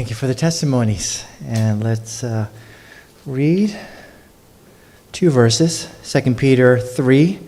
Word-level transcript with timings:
Thank 0.00 0.08
you 0.08 0.16
for 0.16 0.28
the 0.28 0.34
testimonies. 0.34 1.26
And 1.44 1.84
let's 1.84 2.24
uh, 2.24 2.46
read 3.26 3.78
two 5.12 5.28
verses 5.28 5.90
2 6.04 6.36
Peter 6.36 6.78
3, 6.78 7.38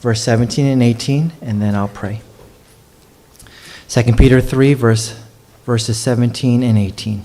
verse 0.00 0.20
17 0.20 0.66
and 0.66 0.82
18, 0.82 1.32
and 1.40 1.62
then 1.62 1.74
I'll 1.74 1.88
pray. 1.88 2.20
2 3.88 4.12
Peter 4.12 4.42
3, 4.42 4.74
verse, 4.74 5.18
verses 5.64 5.96
17 5.96 6.62
and 6.62 6.76
18. 6.76 7.24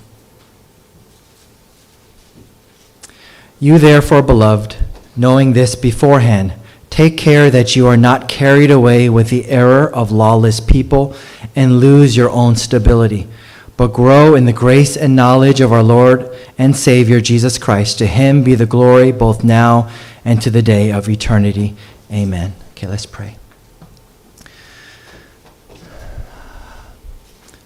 You, 3.60 3.80
therefore, 3.80 4.22
beloved, 4.22 4.78
knowing 5.18 5.52
this 5.52 5.76
beforehand, 5.76 6.54
take 6.90 7.18
care 7.18 7.52
that 7.52 7.76
you 7.76 7.88
are 7.88 7.98
not 7.98 8.30
carried 8.30 8.72
away 8.72 9.10
with 9.10 9.32
the 9.32 9.48
error 9.48 9.94
of 9.94 10.14
lawless 10.14 10.62
people 10.62 11.14
and 11.58 11.82
lose 11.82 12.16
your 12.16 12.30
own 12.30 12.56
stability 12.56 13.28
but 13.78 13.94
grow 13.94 14.34
in 14.34 14.46
the 14.46 14.54
grace 14.54 14.98
and 14.98 15.16
knowledge 15.16 15.62
of 15.62 15.72
our 15.72 15.84
Lord 15.84 16.36
and 16.58 16.76
Savior 16.76 17.22
Jesus 17.22 17.60
Christ. 17.60 18.00
To 18.00 18.08
him 18.08 18.44
be 18.44 18.56
the 18.56 18.66
glory 18.66 19.12
both 19.12 19.44
now 19.44 19.90
and 20.26 20.42
to 20.42 20.50
the 20.50 20.64
day 20.64 20.92
of 20.92 21.08
eternity. 21.08 21.76
Amen. 22.12 22.54
Okay, 22.72 22.88
let's 22.88 23.06
pray. 23.06 23.38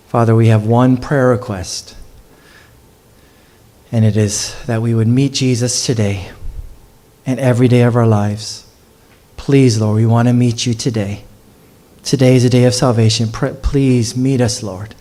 Father, 0.07 0.35
we 0.35 0.47
have 0.47 0.67
one 0.67 0.97
prayer 0.97 1.29
request, 1.29 1.95
and 3.93 4.03
it 4.03 4.17
is 4.17 4.61
that 4.65 4.81
we 4.81 4.93
would 4.93 5.07
meet 5.07 5.31
Jesus 5.31 5.85
today 5.85 6.31
and 7.25 7.39
every 7.39 7.69
day 7.69 7.83
of 7.83 7.95
our 7.95 8.05
lives. 8.05 8.67
Please, 9.37 9.79
Lord, 9.79 9.95
we 9.95 10.05
want 10.05 10.27
to 10.27 10.33
meet 10.33 10.65
you 10.65 10.73
today. 10.73 11.23
Today 12.03 12.35
is 12.35 12.43
a 12.43 12.49
day 12.49 12.65
of 12.65 12.73
salvation. 12.73 13.29
Please 13.29 14.17
meet 14.17 14.41
us, 14.41 14.61
Lord. 14.61 14.95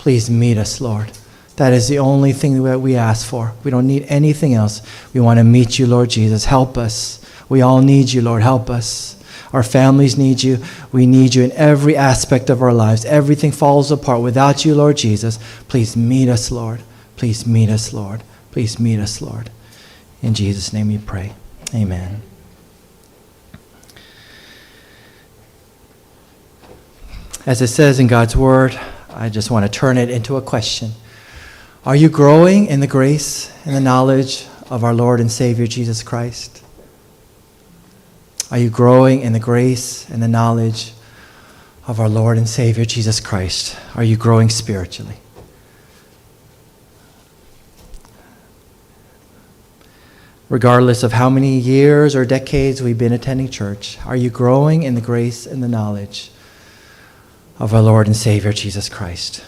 Please 0.00 0.30
meet 0.30 0.56
us, 0.56 0.80
Lord. 0.80 1.12
That 1.56 1.74
is 1.74 1.88
the 1.88 1.98
only 1.98 2.32
thing 2.32 2.62
that 2.62 2.80
we 2.80 2.96
ask 2.96 3.26
for. 3.26 3.52
We 3.62 3.70
don't 3.70 3.86
need 3.86 4.06
anything 4.08 4.54
else. 4.54 4.80
We 5.12 5.20
want 5.20 5.36
to 5.36 5.44
meet 5.44 5.78
you, 5.78 5.86
Lord 5.86 6.08
Jesus. 6.08 6.46
Help 6.46 6.78
us. 6.78 7.22
We 7.50 7.60
all 7.60 7.82
need 7.82 8.10
you, 8.10 8.22
Lord. 8.22 8.40
Help 8.40 8.70
us. 8.70 9.22
Our 9.52 9.62
families 9.62 10.16
need 10.16 10.42
you. 10.42 10.64
We 10.90 11.04
need 11.04 11.34
you 11.34 11.42
in 11.42 11.52
every 11.52 11.98
aspect 11.98 12.48
of 12.48 12.62
our 12.62 12.72
lives. 12.72 13.04
Everything 13.04 13.52
falls 13.52 13.92
apart 13.92 14.22
without 14.22 14.64
you, 14.64 14.74
Lord 14.74 14.96
Jesus. 14.96 15.38
Please 15.68 15.98
meet 15.98 16.30
us, 16.30 16.50
Lord. 16.50 16.80
Please 17.18 17.46
meet 17.46 17.68
us, 17.68 17.92
Lord. 17.92 18.22
Please 18.52 18.80
meet 18.80 19.00
us, 19.00 19.20
Lord. 19.20 19.50
In 20.22 20.32
Jesus' 20.32 20.72
name 20.72 20.88
we 20.88 20.96
pray. 20.96 21.34
Amen. 21.74 22.22
As 27.44 27.60
it 27.60 27.68
says 27.68 28.00
in 28.00 28.06
God's 28.06 28.34
word, 28.34 28.80
I 29.12 29.28
just 29.28 29.50
want 29.50 29.64
to 29.64 29.70
turn 29.70 29.98
it 29.98 30.10
into 30.10 30.36
a 30.36 30.42
question. 30.42 30.92
Are 31.84 31.96
you 31.96 32.08
growing 32.08 32.66
in 32.66 32.80
the 32.80 32.86
grace 32.86 33.52
and 33.64 33.74
the 33.74 33.80
knowledge 33.80 34.46
of 34.68 34.84
our 34.84 34.94
Lord 34.94 35.20
and 35.20 35.30
Savior 35.30 35.66
Jesus 35.66 36.02
Christ? 36.02 36.62
Are 38.50 38.58
you 38.58 38.70
growing 38.70 39.20
in 39.20 39.32
the 39.32 39.40
grace 39.40 40.08
and 40.10 40.22
the 40.22 40.28
knowledge 40.28 40.92
of 41.86 42.00
our 42.00 42.08
Lord 42.08 42.36
and 42.36 42.48
Savior 42.48 42.84
Jesus 42.84 43.20
Christ? 43.20 43.76
Are 43.94 44.04
you 44.04 44.16
growing 44.16 44.48
spiritually? 44.48 45.16
Regardless 50.48 51.04
of 51.04 51.12
how 51.12 51.30
many 51.30 51.58
years 51.58 52.16
or 52.16 52.24
decades 52.24 52.82
we've 52.82 52.98
been 52.98 53.12
attending 53.12 53.48
church, 53.48 53.98
are 54.04 54.16
you 54.16 54.30
growing 54.30 54.82
in 54.82 54.96
the 54.96 55.00
grace 55.00 55.46
and 55.46 55.62
the 55.62 55.68
knowledge 55.68 56.32
of 57.60 57.74
our 57.74 57.82
Lord 57.82 58.06
and 58.06 58.16
Savior 58.16 58.52
Jesus 58.52 58.88
Christ. 58.88 59.44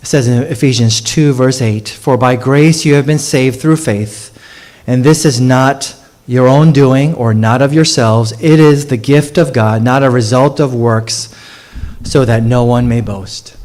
It 0.00 0.06
says 0.06 0.28
in 0.28 0.42
Ephesians 0.44 1.00
2, 1.00 1.32
verse 1.32 1.60
8 1.60 1.88
For 1.88 2.16
by 2.16 2.36
grace 2.36 2.84
you 2.84 2.94
have 2.94 3.06
been 3.06 3.18
saved 3.18 3.60
through 3.60 3.76
faith, 3.76 4.38
and 4.86 5.02
this 5.02 5.24
is 5.24 5.40
not 5.40 5.96
your 6.26 6.46
own 6.46 6.72
doing 6.72 7.14
or 7.14 7.32
not 7.32 7.62
of 7.62 7.72
yourselves. 7.72 8.32
It 8.32 8.60
is 8.60 8.86
the 8.86 8.98
gift 8.98 9.38
of 9.38 9.52
God, 9.52 9.82
not 9.82 10.02
a 10.02 10.10
result 10.10 10.60
of 10.60 10.74
works, 10.74 11.34
so 12.04 12.24
that 12.26 12.42
no 12.42 12.64
one 12.64 12.86
may 12.86 13.00
boast. 13.00 13.56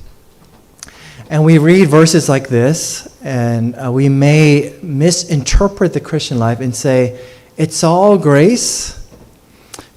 And 1.29 1.43
we 1.43 1.57
read 1.57 1.89
verses 1.89 2.29
like 2.29 2.47
this, 2.47 3.19
and 3.21 3.75
uh, 3.75 3.91
we 3.91 4.07
may 4.07 4.77
misinterpret 4.81 5.93
the 5.93 5.99
Christian 5.99 6.39
life 6.39 6.61
and 6.61 6.75
say, 6.75 7.19
it's 7.57 7.83
all 7.83 8.17
grace 8.17 9.02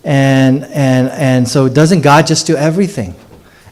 and, 0.06 0.62
and, 0.67 1.09
and 1.09 1.49
so, 1.49 1.69
doesn't 1.69 2.03
God 2.03 2.28
just 2.28 2.47
do 2.47 2.56
everything? 2.56 3.17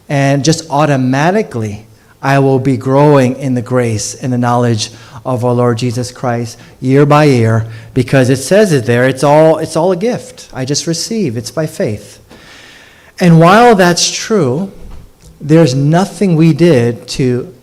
And 0.08 0.44
just 0.44 0.68
automatically, 0.68 1.86
I 2.20 2.40
will 2.40 2.58
be 2.58 2.76
growing 2.76 3.36
in 3.36 3.54
the 3.54 3.62
grace 3.62 4.16
and 4.16 4.32
the 4.32 4.38
knowledge 4.38 4.90
of 5.24 5.44
our 5.44 5.54
Lord 5.54 5.78
Jesus 5.78 6.10
Christ 6.10 6.58
year 6.80 7.06
by 7.06 7.24
year 7.24 7.70
because 7.94 8.30
it 8.30 8.38
says 8.38 8.72
it 8.72 8.84
there. 8.84 9.08
It's 9.08 9.22
all, 9.22 9.58
it's 9.58 9.76
all 9.76 9.92
a 9.92 9.96
gift. 9.96 10.50
I 10.52 10.64
just 10.64 10.88
receive, 10.88 11.36
it's 11.36 11.52
by 11.52 11.66
faith. 11.66 12.20
And 13.20 13.38
while 13.38 13.76
that's 13.76 14.10
true, 14.10 14.72
there's 15.40 15.76
nothing 15.76 16.34
we 16.34 16.52
did 16.52 17.06
to, 17.10 17.54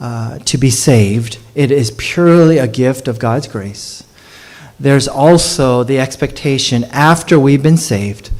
uh, 0.00 0.38
to 0.38 0.56
be 0.56 0.70
saved. 0.70 1.38
It 1.54 1.70
is 1.70 1.90
purely 1.98 2.56
a 2.56 2.66
gift 2.66 3.08
of 3.08 3.18
God's 3.18 3.46
grace 3.46 4.04
there's 4.78 5.08
also 5.08 5.84
the 5.84 5.98
expectation 5.98 6.84
after 6.84 7.38
we've 7.38 7.62
been 7.62 7.76
saved 7.76 8.30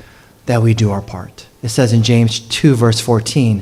that 0.47 0.63
we 0.63 0.75
do 0.75 0.91
our 0.91 1.03
part. 1.03 1.47
It 1.63 1.69
says 1.69 1.93
in 1.93 2.03
James 2.03 2.41
2, 2.41 2.75
verse 2.75 3.01
14 3.01 3.61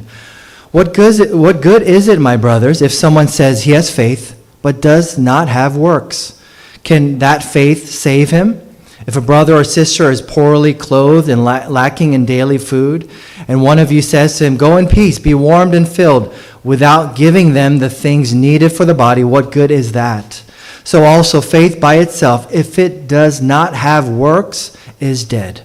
What 0.72 0.94
good, 0.94 1.34
what 1.34 1.60
good 1.60 1.82
is 1.82 2.08
it, 2.08 2.18
my 2.18 2.36
brothers, 2.36 2.82
if 2.82 2.92
someone 2.92 3.28
says 3.28 3.64
he 3.64 3.72
has 3.72 3.94
faith 3.94 4.38
but 4.62 4.80
does 4.80 5.18
not 5.18 5.48
have 5.48 5.76
works? 5.76 6.40
Can 6.84 7.18
that 7.18 7.44
faith 7.44 7.88
save 7.88 8.30
him? 8.30 8.60
If 9.06 9.16
a 9.16 9.20
brother 9.20 9.54
or 9.54 9.64
sister 9.64 10.10
is 10.10 10.22
poorly 10.22 10.74
clothed 10.74 11.28
and 11.28 11.44
la- 11.44 11.66
lacking 11.66 12.12
in 12.12 12.24
daily 12.24 12.58
food, 12.58 13.10
and 13.48 13.62
one 13.62 13.80
of 13.80 13.90
you 13.90 14.00
says 14.00 14.38
to 14.38 14.44
him, 14.44 14.56
Go 14.56 14.76
in 14.76 14.86
peace, 14.86 15.18
be 15.18 15.34
warmed 15.34 15.74
and 15.74 15.88
filled, 15.88 16.32
without 16.62 17.16
giving 17.16 17.52
them 17.52 17.78
the 17.78 17.90
things 17.90 18.32
needed 18.32 18.70
for 18.70 18.84
the 18.84 18.94
body, 18.94 19.24
what 19.24 19.50
good 19.50 19.72
is 19.72 19.92
that? 19.92 20.44
So 20.84 21.04
also 21.04 21.40
faith 21.40 21.80
by 21.80 21.96
itself, 21.96 22.52
if 22.52 22.78
it 22.78 23.06
does 23.06 23.40
not 23.40 23.74
have 23.74 24.08
works, 24.08 24.76
is 25.00 25.24
dead. 25.24 25.62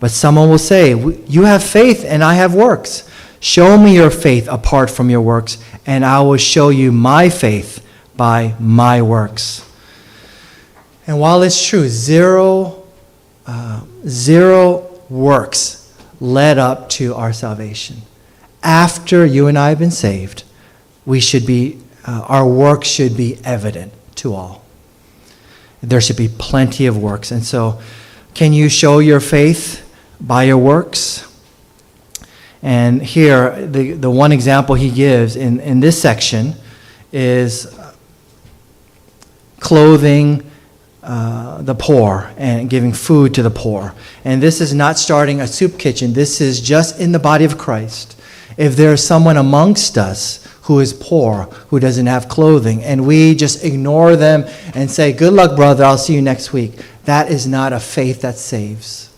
But 0.00 0.10
someone 0.10 0.48
will 0.48 0.58
say, 0.58 0.94
You 0.94 1.44
have 1.44 1.62
faith 1.62 2.04
and 2.04 2.24
I 2.24 2.34
have 2.34 2.54
works. 2.54 3.08
Show 3.38 3.78
me 3.78 3.94
your 3.94 4.10
faith 4.10 4.48
apart 4.48 4.90
from 4.90 5.08
your 5.08 5.22
works, 5.22 5.58
and 5.86 6.04
I 6.04 6.20
will 6.20 6.36
show 6.36 6.68
you 6.68 6.92
my 6.92 7.30
faith 7.30 7.86
by 8.16 8.54
my 8.58 9.00
works. 9.00 9.66
And 11.06 11.18
while 11.18 11.42
it's 11.42 11.66
true, 11.66 11.88
zero, 11.88 12.84
uh, 13.46 13.82
zero 14.06 14.90
works 15.08 15.94
led 16.20 16.58
up 16.58 16.90
to 16.90 17.14
our 17.14 17.32
salvation. 17.32 18.02
After 18.62 19.24
you 19.24 19.46
and 19.46 19.58
I 19.58 19.70
have 19.70 19.78
been 19.78 19.90
saved, 19.90 20.44
we 21.06 21.18
should 21.18 21.46
be, 21.46 21.78
uh, 22.06 22.24
our 22.28 22.46
work 22.46 22.84
should 22.84 23.16
be 23.16 23.38
evident 23.42 23.92
to 24.20 24.34
all. 24.34 24.62
There 25.82 26.00
should 26.00 26.16
be 26.16 26.28
plenty 26.28 26.86
of 26.86 26.96
works. 26.96 27.30
And 27.30 27.44
so, 27.44 27.80
can 28.34 28.52
you 28.52 28.68
show 28.68 28.98
your 28.98 29.20
faith 29.20 29.86
by 30.20 30.44
your 30.44 30.58
works? 30.58 31.26
And 32.62 33.02
here, 33.02 33.66
the, 33.66 33.92
the 33.92 34.10
one 34.10 34.32
example 34.32 34.74
he 34.74 34.90
gives 34.90 35.36
in, 35.36 35.60
in 35.60 35.80
this 35.80 36.00
section 36.00 36.54
is 37.12 37.78
clothing 39.58 40.50
uh, 41.02 41.62
the 41.62 41.74
poor 41.74 42.30
and 42.36 42.68
giving 42.68 42.92
food 42.92 43.34
to 43.34 43.42
the 43.42 43.50
poor. 43.50 43.94
And 44.24 44.42
this 44.42 44.60
is 44.60 44.74
not 44.74 44.98
starting 44.98 45.40
a 45.40 45.46
soup 45.46 45.78
kitchen, 45.78 46.12
this 46.12 46.40
is 46.40 46.60
just 46.60 47.00
in 47.00 47.12
the 47.12 47.18
body 47.18 47.44
of 47.46 47.56
Christ. 47.56 48.20
If 48.58 48.76
there 48.76 48.92
is 48.92 49.06
someone 49.06 49.38
amongst 49.38 49.96
us 49.96 50.46
who 50.62 50.80
is 50.80 50.92
poor, 50.92 51.44
who 51.68 51.80
doesn't 51.80 52.06
have 52.06 52.28
clothing, 52.28 52.82
and 52.82 53.06
we 53.06 53.34
just 53.34 53.64
ignore 53.64 54.16
them 54.16 54.44
and 54.74 54.90
say, 54.90 55.12
Good 55.12 55.32
luck, 55.32 55.56
brother, 55.56 55.84
I'll 55.84 55.98
see 55.98 56.14
you 56.14 56.22
next 56.22 56.52
week. 56.52 56.72
That 57.04 57.30
is 57.30 57.46
not 57.46 57.72
a 57.72 57.80
faith 57.80 58.22
that 58.22 58.36
saves. 58.36 59.10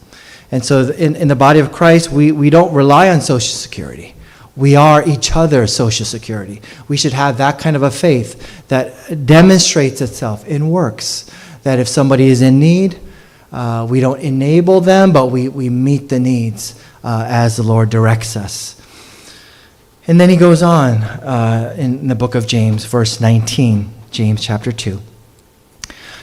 And 0.50 0.64
so, 0.64 0.90
in, 0.90 1.16
in 1.16 1.28
the 1.28 1.36
body 1.36 1.60
of 1.60 1.72
Christ, 1.72 2.12
we, 2.12 2.30
we 2.30 2.50
don't 2.50 2.72
rely 2.74 3.08
on 3.08 3.20
Social 3.20 3.54
Security. 3.54 4.14
We 4.54 4.76
are 4.76 5.06
each 5.08 5.34
other's 5.34 5.74
Social 5.74 6.04
Security. 6.04 6.60
We 6.86 6.98
should 6.98 7.14
have 7.14 7.38
that 7.38 7.58
kind 7.58 7.74
of 7.74 7.82
a 7.82 7.90
faith 7.90 8.68
that 8.68 9.26
demonstrates 9.26 10.02
itself 10.02 10.46
in 10.46 10.68
works. 10.68 11.30
That 11.62 11.78
if 11.78 11.88
somebody 11.88 12.28
is 12.28 12.42
in 12.42 12.60
need, 12.60 12.98
uh, 13.50 13.86
we 13.88 14.00
don't 14.00 14.20
enable 14.20 14.82
them, 14.82 15.12
but 15.12 15.26
we, 15.26 15.48
we 15.48 15.70
meet 15.70 16.10
the 16.10 16.20
needs 16.20 16.78
uh, 17.02 17.24
as 17.26 17.56
the 17.56 17.62
Lord 17.62 17.88
directs 17.88 18.36
us. 18.36 18.81
And 20.06 20.20
then 20.20 20.28
he 20.28 20.36
goes 20.36 20.62
on 20.62 21.04
uh, 21.04 21.76
in 21.78 22.08
the 22.08 22.16
book 22.16 22.34
of 22.34 22.48
James, 22.48 22.84
verse 22.84 23.20
19, 23.20 23.92
James 24.10 24.42
chapter 24.42 24.72
2. 24.72 25.00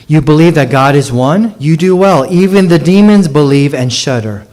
You 0.06 0.22
believe 0.22 0.56
that 0.56 0.70
God 0.70 0.96
is 0.96 1.12
one? 1.14 1.56
You 1.60 1.78
do 1.78 1.96
well. 1.96 2.30
Even 2.30 2.68
the 2.68 2.80
demons 2.80 3.28
believe 3.30 3.74
and 3.74 3.94
shudder. 3.94 4.46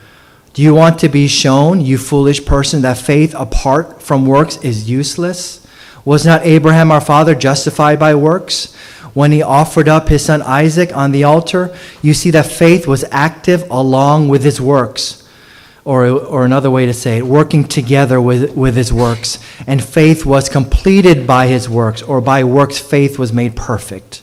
Do 0.52 0.62
you 0.62 0.74
want 0.74 1.00
to 1.00 1.08
be 1.08 1.26
shown, 1.26 1.80
you 1.80 1.98
foolish 1.98 2.44
person, 2.44 2.82
that 2.82 2.98
faith 2.98 3.34
apart 3.34 4.00
from 4.00 4.26
works 4.26 4.58
is 4.58 4.88
useless? 4.88 5.66
Was 6.04 6.24
not 6.24 6.46
Abraham 6.46 6.92
our 6.92 7.00
father 7.00 7.34
justified 7.34 7.98
by 7.98 8.14
works? 8.14 8.74
When 9.12 9.32
he 9.32 9.42
offered 9.42 9.88
up 9.88 10.08
his 10.08 10.24
son 10.24 10.40
Isaac 10.42 10.94
on 10.96 11.10
the 11.10 11.24
altar, 11.24 11.76
you 12.00 12.14
see 12.14 12.30
that 12.30 12.46
faith 12.46 12.86
was 12.86 13.04
active 13.10 13.68
along 13.70 14.28
with 14.28 14.44
his 14.44 14.60
works. 14.60 15.25
Or, 15.86 16.04
or 16.08 16.44
another 16.44 16.68
way 16.68 16.84
to 16.86 16.92
say 16.92 17.18
it, 17.18 17.26
working 17.26 17.62
together 17.62 18.20
with, 18.20 18.56
with 18.56 18.74
his 18.74 18.92
works. 18.92 19.38
And 19.68 19.82
faith 19.82 20.26
was 20.26 20.48
completed 20.48 21.28
by 21.28 21.46
his 21.46 21.68
works, 21.68 22.02
or 22.02 22.20
by 22.20 22.42
works, 22.42 22.76
faith 22.76 23.20
was 23.20 23.32
made 23.32 23.54
perfect. 23.54 24.20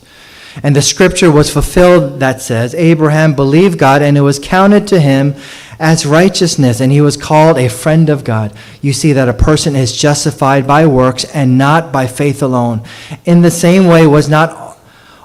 And 0.62 0.76
the 0.76 0.82
scripture 0.82 1.32
was 1.32 1.50
fulfilled 1.50 2.20
that 2.20 2.42
says, 2.42 2.74
Abraham 2.74 3.34
believed 3.34 3.78
God, 3.78 4.02
and 4.02 4.18
it 4.18 4.20
was 4.20 4.38
counted 4.38 4.86
to 4.88 5.00
him 5.00 5.36
as 5.80 6.04
righteousness, 6.04 6.80
and 6.80 6.92
he 6.92 7.00
was 7.00 7.16
called 7.16 7.56
a 7.56 7.68
friend 7.68 8.10
of 8.10 8.24
God. 8.24 8.52
You 8.82 8.92
see 8.92 9.14
that 9.14 9.30
a 9.30 9.32
person 9.32 9.74
is 9.74 9.96
justified 9.96 10.66
by 10.66 10.86
works 10.86 11.24
and 11.24 11.56
not 11.56 11.90
by 11.90 12.06
faith 12.06 12.42
alone. 12.42 12.82
In 13.24 13.40
the 13.40 13.50
same 13.50 13.86
way, 13.86 14.06
was 14.06 14.28
not 14.28 14.78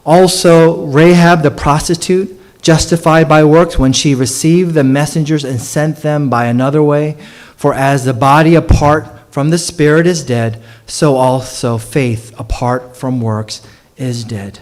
also 0.05 0.85
Rahab 0.85 1.43
the 1.43 1.51
prostitute 1.51 2.38
justified 2.61 3.29
by 3.29 3.43
works 3.43 3.79
when 3.79 3.93
she 3.93 4.15
received 4.15 4.73
the 4.73 4.83
messengers 4.83 5.43
and 5.43 5.61
sent 5.61 5.97
them 5.97 6.29
by 6.29 6.45
another 6.45 6.83
way? 6.83 7.17
For 7.55 7.73
as 7.73 8.05
the 8.05 8.13
body 8.13 8.55
apart 8.55 9.31
from 9.31 9.49
the 9.49 9.57
spirit 9.57 10.07
is 10.07 10.23
dead, 10.23 10.61
so 10.85 11.15
also 11.15 11.77
faith 11.77 12.37
apart 12.39 12.95
from 12.95 13.21
works 13.21 13.61
is 13.97 14.23
dead. 14.23 14.59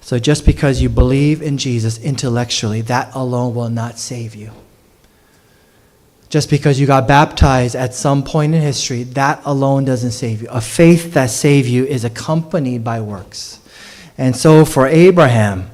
So 0.00 0.18
just 0.18 0.44
because 0.44 0.82
you 0.82 0.88
believe 0.88 1.40
in 1.40 1.56
Jesus 1.56 1.96
intellectually, 1.98 2.80
that 2.82 3.14
alone 3.14 3.54
will 3.54 3.70
not 3.70 3.98
save 3.98 4.34
you. 4.34 4.50
Just 6.28 6.50
because 6.50 6.80
you 6.80 6.86
got 6.86 7.06
baptized 7.06 7.76
at 7.76 7.94
some 7.94 8.24
point 8.24 8.54
in 8.54 8.60
history, 8.60 9.04
that 9.04 9.40
alone 9.44 9.84
doesn't 9.84 10.10
save 10.10 10.42
you. 10.42 10.48
A 10.48 10.60
faith 10.60 11.14
that 11.14 11.30
saves 11.30 11.70
you 11.70 11.84
is 11.84 12.04
accompanied 12.04 12.82
by 12.82 13.00
works. 13.00 13.60
And 14.18 14.36
so 14.36 14.64
for 14.64 14.86
Abraham, 14.86 15.69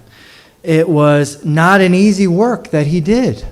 it 0.67 0.89
was 0.89 1.45
not 1.45 1.81
an 1.81 1.95
easy 1.95 2.27
work 2.27 2.71
that 2.71 2.89
he 2.89 3.01
did. 3.01 3.47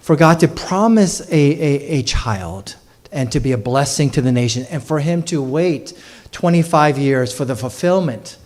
For 0.00 0.16
God 0.16 0.38
to 0.40 0.48
promise 0.48 1.20
a, 1.20 1.32
a, 1.32 1.98
a 1.98 2.02
child 2.02 2.76
and 3.10 3.32
to 3.32 3.40
be 3.40 3.52
a 3.52 3.58
blessing 3.58 4.10
to 4.10 4.20
the 4.20 4.32
nation, 4.32 4.66
and 4.70 4.82
for 4.82 5.00
him 5.00 5.22
to 5.24 5.42
wait 5.42 5.94
25 6.32 6.98
years 6.98 7.32
for 7.32 7.44
the 7.44 7.56
fulfillment 7.56 8.36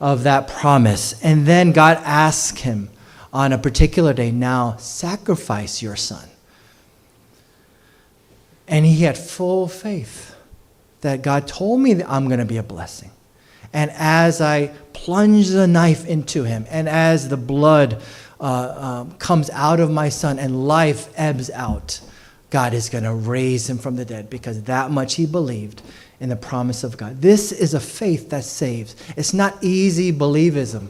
of 0.00 0.22
that 0.22 0.48
promise. 0.48 1.20
And 1.22 1.44
then 1.44 1.72
God 1.72 1.98
asked 2.04 2.60
him 2.60 2.88
on 3.32 3.52
a 3.52 3.58
particular 3.58 4.12
day, 4.12 4.30
Now 4.30 4.76
sacrifice 4.76 5.82
your 5.82 5.96
son. 5.96 6.28
And 8.68 8.86
he 8.86 9.02
had 9.02 9.18
full 9.18 9.66
faith 9.68 10.36
that 11.00 11.22
God 11.22 11.48
told 11.48 11.80
me 11.80 11.94
that 11.94 12.10
I'm 12.10 12.26
going 12.26 12.38
to 12.38 12.44
be 12.44 12.56
a 12.56 12.62
blessing. 12.62 13.11
And 13.72 13.90
as 13.94 14.40
I 14.40 14.68
plunge 14.92 15.48
the 15.48 15.66
knife 15.66 16.06
into 16.06 16.44
him, 16.44 16.66
and 16.70 16.88
as 16.88 17.28
the 17.28 17.36
blood 17.36 18.02
uh, 18.40 19.04
um, 19.04 19.12
comes 19.12 19.50
out 19.50 19.80
of 19.80 19.90
my 19.90 20.08
son 20.08 20.38
and 20.38 20.66
life 20.66 21.08
ebbs 21.16 21.50
out, 21.50 22.00
God 22.50 22.74
is 22.74 22.90
going 22.90 23.04
to 23.04 23.14
raise 23.14 23.68
him 23.68 23.78
from 23.78 23.96
the 23.96 24.04
dead 24.04 24.28
because 24.28 24.62
that 24.64 24.90
much 24.90 25.14
he 25.14 25.24
believed 25.24 25.80
in 26.20 26.28
the 26.28 26.36
promise 26.36 26.84
of 26.84 26.96
God. 26.96 27.22
This 27.22 27.50
is 27.50 27.72
a 27.72 27.80
faith 27.80 28.30
that 28.30 28.44
saves. 28.44 28.94
It's 29.16 29.32
not 29.32 29.56
easy 29.62 30.12
believism. 30.12 30.88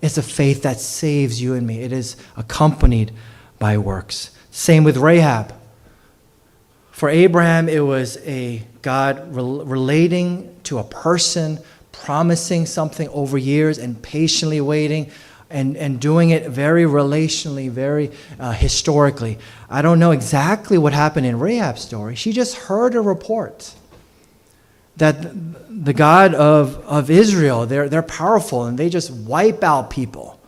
It's 0.00 0.16
a 0.16 0.22
faith 0.22 0.62
that 0.62 0.80
saves 0.80 1.40
you 1.40 1.54
and 1.54 1.66
me. 1.66 1.80
It 1.80 1.92
is 1.92 2.16
accompanied 2.36 3.12
by 3.58 3.76
works. 3.76 4.30
Same 4.50 4.82
with 4.82 4.96
Rahab. 4.96 5.54
For 6.90 7.08
Abraham, 7.08 7.68
it 7.68 7.80
was 7.80 8.16
a 8.26 8.62
God 8.82 9.34
relating 9.34 10.58
to 10.64 10.78
a 10.78 10.84
person, 10.84 11.60
promising 12.04 12.66
something 12.66 13.08
over 13.10 13.38
years 13.38 13.78
and 13.78 14.00
patiently 14.02 14.60
waiting 14.60 15.10
and, 15.50 15.76
and 15.76 16.00
doing 16.00 16.30
it 16.30 16.48
very 16.48 16.84
relationally, 16.84 17.68
very 17.70 18.10
uh, 18.38 18.52
historically. 18.52 19.38
I 19.68 19.82
don't 19.82 19.98
know 19.98 20.12
exactly 20.12 20.78
what 20.78 20.92
happened 20.92 21.26
in 21.26 21.38
Rahab's 21.38 21.82
story. 21.82 22.14
She 22.14 22.32
just 22.32 22.54
heard 22.56 22.94
a 22.94 23.00
report 23.00 23.74
that 24.96 25.16
the 25.68 25.92
God 25.92 26.34
of, 26.34 26.76
of 26.86 27.10
Israel, 27.10 27.66
they're, 27.66 27.88
they're 27.88 28.02
powerful 28.02 28.64
and 28.64 28.78
they 28.78 28.88
just 28.88 29.10
wipe 29.10 29.64
out 29.64 29.90
people. 29.90 30.40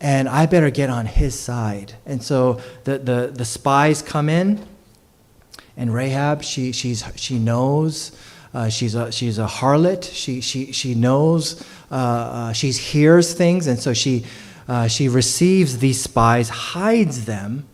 And 0.00 0.28
I 0.28 0.46
better 0.46 0.70
get 0.70 0.90
on 0.90 1.06
his 1.06 1.38
side. 1.38 1.94
And 2.06 2.22
so 2.22 2.60
the, 2.84 2.98
the, 2.98 3.32
the 3.34 3.44
spies 3.44 4.00
come 4.00 4.28
in, 4.28 4.64
and 5.76 5.92
Rahab, 5.92 6.42
she, 6.42 6.72
she's, 6.72 7.04
she 7.16 7.38
knows. 7.38 8.12
Uh, 8.58 8.68
she's, 8.68 8.96
a, 8.96 9.12
she's 9.12 9.38
a 9.38 9.46
harlot. 9.46 10.02
She, 10.12 10.40
she, 10.40 10.72
she 10.72 10.92
knows. 10.92 11.64
Uh, 11.92 11.94
uh, 11.94 12.52
she 12.52 12.72
hears 12.72 13.32
things. 13.32 13.68
And 13.68 13.78
so 13.78 13.94
she, 13.94 14.24
uh, 14.66 14.88
she 14.88 15.08
receives 15.08 15.78
these 15.78 16.02
spies, 16.02 16.48
hides 16.48 17.24
them, 17.24 17.68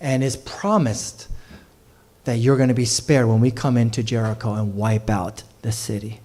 and 0.00 0.24
is 0.24 0.34
promised 0.34 1.28
that 2.24 2.38
you're 2.38 2.56
going 2.56 2.70
to 2.70 2.74
be 2.74 2.86
spared 2.86 3.26
when 3.26 3.42
we 3.42 3.50
come 3.50 3.76
into 3.76 4.02
Jericho 4.02 4.54
and 4.54 4.74
wipe 4.74 5.10
out 5.10 5.42
the 5.60 5.72
city. 5.72 6.20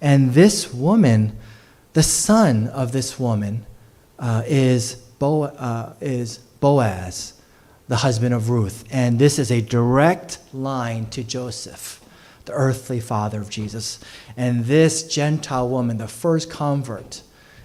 And 0.00 0.34
this 0.34 0.74
woman, 0.74 1.38
the 1.92 2.02
son 2.02 2.66
of 2.66 2.90
this 2.90 3.20
woman, 3.20 3.66
uh, 4.18 4.42
is, 4.46 4.96
Bo, 5.20 5.44
is 6.00 6.38
Boaz, 6.58 7.34
the 7.86 7.98
husband 7.98 8.34
of 8.34 8.50
Ruth. 8.50 8.82
And 8.90 9.16
this 9.16 9.38
is 9.38 9.52
a 9.52 9.60
direct 9.60 10.38
line 10.52 11.06
to 11.10 11.22
Joseph, 11.22 12.00
the 12.48 12.54
earthly 12.54 12.98
father 12.98 13.40
of 13.40 13.48
Jesus. 13.48 14.00
And 14.36 14.64
this 14.64 15.04
Gentile 15.04 15.68
woman, 15.68 15.98
the 15.98 16.08
first 16.08 16.50
convert 16.50 17.22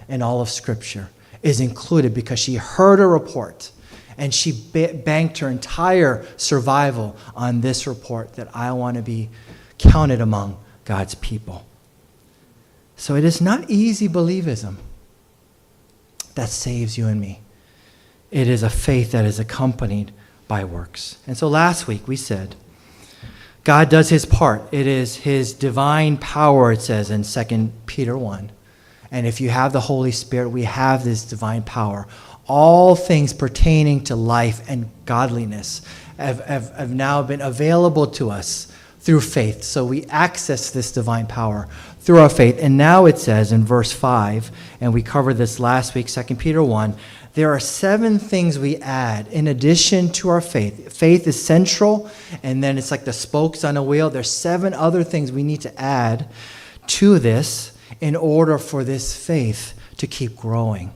in 0.08 0.22
all 0.22 0.40
of 0.40 0.48
Scripture, 0.48 1.10
is 1.42 1.60
included 1.60 2.14
because 2.14 2.38
she 2.38 2.54
heard 2.54 3.00
a 3.00 3.06
report 3.06 3.72
and 4.16 4.32
she 4.32 4.52
banked 4.52 5.38
her 5.38 5.48
entire 5.48 6.24
survival 6.36 7.16
on 7.34 7.60
this 7.60 7.86
report 7.86 8.34
that 8.34 8.48
I 8.54 8.70
want 8.72 8.96
to 8.96 9.02
be 9.02 9.28
counted 9.78 10.20
among 10.20 10.56
God's 10.84 11.16
people. 11.16 11.66
So 12.96 13.16
it 13.16 13.24
is 13.24 13.40
not 13.40 13.68
easy 13.68 14.08
believism 14.08 14.76
that 16.36 16.48
saves 16.48 16.96
you 16.96 17.08
and 17.08 17.20
me. 17.20 17.40
It 18.30 18.48
is 18.48 18.62
a 18.62 18.70
faith 18.70 19.12
that 19.12 19.24
is 19.24 19.40
accompanied 19.40 20.12
by 20.46 20.64
works. 20.64 21.18
And 21.26 21.36
so 21.36 21.48
last 21.48 21.88
week 21.88 22.06
we 22.06 22.16
said, 22.16 22.54
God 23.64 23.88
does 23.88 24.10
his 24.10 24.26
part. 24.26 24.62
It 24.72 24.86
is 24.86 25.16
his 25.16 25.54
divine 25.54 26.18
power, 26.18 26.72
it 26.72 26.82
says 26.82 27.10
in 27.10 27.22
2 27.24 27.72
Peter 27.86 28.16
1. 28.16 28.52
And 29.10 29.26
if 29.26 29.40
you 29.40 29.48
have 29.48 29.72
the 29.72 29.80
Holy 29.80 30.10
Spirit, 30.10 30.50
we 30.50 30.64
have 30.64 31.04
this 31.04 31.24
divine 31.24 31.62
power 31.62 32.06
all 32.46 32.94
things 32.94 33.32
pertaining 33.32 34.04
to 34.04 34.16
life 34.16 34.68
and 34.68 34.90
godliness 35.06 35.82
have, 36.18 36.40
have, 36.44 36.70
have 36.74 36.90
now 36.90 37.22
been 37.22 37.40
available 37.40 38.06
to 38.06 38.30
us 38.30 38.70
through 39.00 39.20
faith. 39.20 39.62
So 39.62 39.84
we 39.84 40.04
access 40.06 40.70
this 40.70 40.92
divine 40.92 41.26
power 41.26 41.68
through 42.00 42.18
our 42.18 42.28
faith. 42.28 42.58
And 42.60 42.76
now 42.76 43.06
it 43.06 43.18
says 43.18 43.52
in 43.52 43.64
verse 43.64 43.92
5, 43.92 44.50
and 44.80 44.94
we 44.94 45.02
covered 45.02 45.34
this 45.34 45.58
last 45.58 45.94
week, 45.94 46.06
2 46.06 46.22
Peter 46.36 46.62
1, 46.62 46.94
there 47.34 47.52
are 47.52 47.60
seven 47.60 48.20
things 48.20 48.58
we 48.58 48.76
add 48.76 49.26
in 49.28 49.48
addition 49.48 50.08
to 50.12 50.28
our 50.28 50.40
faith. 50.40 50.96
Faith 50.96 51.26
is 51.26 51.42
central, 51.44 52.08
and 52.44 52.62
then 52.62 52.78
it's 52.78 52.92
like 52.92 53.04
the 53.04 53.12
spokes 53.12 53.64
on 53.64 53.76
a 53.76 53.82
wheel. 53.82 54.08
There's 54.08 54.30
seven 54.30 54.72
other 54.72 55.02
things 55.02 55.32
we 55.32 55.42
need 55.42 55.60
to 55.62 55.80
add 55.80 56.28
to 56.86 57.18
this 57.18 57.76
in 58.00 58.14
order 58.14 58.56
for 58.56 58.84
this 58.84 59.16
faith 59.16 59.74
to 59.96 60.06
keep 60.06 60.36
growing. 60.36 60.92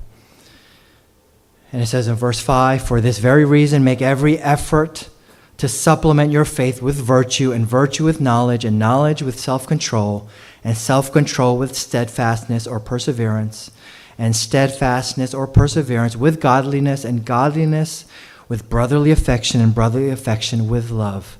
And 1.73 1.83
it 1.83 1.87
says 1.87 2.07
in 2.07 2.14
verse 2.14 2.40
5 2.40 2.87
For 2.87 3.00
this 3.00 3.18
very 3.18 3.45
reason, 3.45 3.83
make 3.83 4.00
every 4.00 4.38
effort 4.38 5.09
to 5.57 5.66
supplement 5.66 6.30
your 6.30 6.45
faith 6.45 6.80
with 6.80 6.95
virtue, 6.97 7.50
and 7.50 7.66
virtue 7.66 8.04
with 8.04 8.21
knowledge, 8.21 8.64
and 8.64 8.78
knowledge 8.78 9.23
with 9.23 9.40
self 9.40 9.66
control, 9.66 10.28
and 10.62 10.76
self 10.76 11.12
control 11.12 11.59
with 11.59 11.76
steadfastness 11.76 12.66
or 12.66 12.78
perseverance, 12.78 13.73
and 14.18 14.34
steadfastness 14.34 15.32
or 15.32 15.46
perseverance 15.46 16.16
with 16.16 16.40
godliness, 16.40 17.04
and 17.04 17.25
godliness 17.25 18.04
with 18.48 18.68
brotherly 18.68 19.10
affection, 19.10 19.60
and 19.60 19.75
brotherly 19.75 20.10
affection 20.10 20.68
with 20.68 20.90
love. 20.90 21.38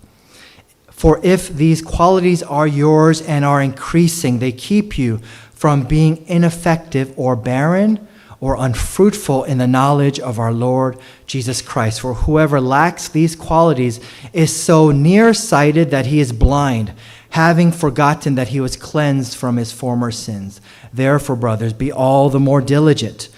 For 0.90 1.20
if 1.23 1.49
these 1.49 1.82
qualities 1.82 2.42
are 2.42 2.66
yours 2.66 3.20
and 3.23 3.44
are 3.44 3.62
increasing, 3.62 4.38
they 4.38 4.52
keep 4.52 4.97
you 4.97 5.18
from 5.52 5.85
being 5.85 6.25
ineffective 6.26 7.12
or 7.16 7.37
barren 7.37 8.06
or 8.40 8.56
unfruitful 8.56 9.44
in 9.44 9.58
the 9.58 9.66
knowledge 9.66 10.20
of 10.20 10.38
our 10.38 10.52
Lord 10.52 10.99
Jesus 11.26 11.61
Christ. 11.61 12.00
For 12.00 12.14
whoever 12.14 12.61
lacks 12.61 13.08
these 13.08 13.35
qualities 13.35 14.00
is 14.32 14.54
so 14.54 14.90
nearsighted 14.90 15.90
that 15.90 16.06
he 16.06 16.20
is 16.20 16.32
blind, 16.32 16.92
having 17.30 17.73
forgotten 17.73 18.37
that 18.37 18.49
he 18.49 18.61
was 18.61 18.76
cleansed 18.76 19.37
from 19.37 19.56
his 19.56 19.73
former 19.73 20.11
sins. 20.11 20.61
Therefore, 20.92 21.37
brothers, 21.37 21.73
be 21.73 21.92
all 21.92 22.30
the 22.30 22.40
more 22.40 22.61
diligent 22.61 23.28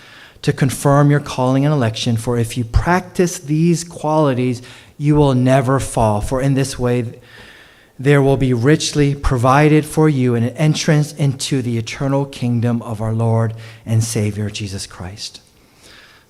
to 0.42 0.52
confirm 0.52 1.11
your 1.11 1.21
calling 1.21 1.64
and 1.64 1.75
election. 1.75 2.16
For 2.16 2.38
if 2.38 2.57
you 2.57 2.64
practice 2.64 3.38
these 3.38 3.85
qualities, 3.85 4.62
you 4.97 5.16
will 5.16 5.35
never 5.35 5.80
fall. 5.80 6.21
For 6.21 6.40
in 6.40 6.54
this 6.54 6.78
way, 6.78 7.21
there 7.99 8.23
will 8.23 8.38
be 8.38 8.54
richly 8.54 9.14
provided 9.14 9.85
for 9.85 10.09
you 10.09 10.35
an 10.35 10.45
entrance 10.50 11.12
into 11.12 11.61
the 11.61 11.76
eternal 11.76 12.25
kingdom 12.25 12.80
of 12.80 13.02
our 13.02 13.12
Lord 13.12 13.54
and 13.85 14.02
Savior 14.02 14.49
Jesus 14.49 14.87
Christ. 14.87 15.42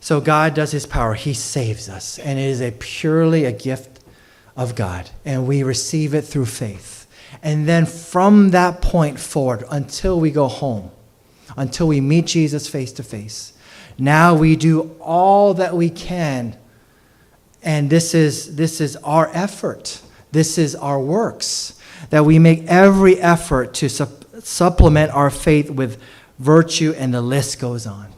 So 0.00 0.20
God 0.20 0.54
does 0.54 0.72
his 0.72 0.86
power. 0.86 1.14
He 1.14 1.34
saves 1.34 1.88
us, 1.88 2.18
and 2.18 2.38
it 2.38 2.42
is 2.42 2.60
a 2.60 2.72
purely 2.72 3.44
a 3.44 3.52
gift 3.52 4.00
of 4.56 4.74
God, 4.74 5.10
and 5.24 5.46
we 5.46 5.62
receive 5.62 6.12
it 6.12 6.22
through 6.22 6.46
faith. 6.46 7.06
And 7.42 7.68
then 7.68 7.86
from 7.86 8.50
that 8.50 8.82
point 8.82 9.20
forward 9.20 9.64
until 9.70 10.18
we 10.18 10.30
go 10.30 10.48
home, 10.48 10.90
until 11.56 11.88
we 11.88 12.00
meet 12.00 12.26
Jesus 12.26 12.68
face 12.68 12.92
to 12.92 13.02
face, 13.02 13.52
now 13.98 14.34
we 14.34 14.56
do 14.56 14.96
all 15.00 15.54
that 15.54 15.76
we 15.76 15.90
can. 15.90 16.56
And 17.62 17.90
this 17.90 18.14
is, 18.14 18.56
this 18.56 18.80
is 18.80 18.96
our 18.96 19.30
effort. 19.34 20.00
This 20.32 20.56
is 20.56 20.74
our 20.74 20.98
works. 20.98 21.78
That 22.08 22.24
we 22.24 22.38
make 22.38 22.64
every 22.66 23.20
effort 23.20 23.74
to 23.74 23.88
su- 23.88 24.06
supplement 24.40 25.12
our 25.12 25.28
faith 25.28 25.70
with 25.70 26.00
virtue, 26.38 26.94
and 26.96 27.12
the 27.12 27.20
list 27.20 27.60
goes 27.60 27.86
on. 27.86 28.08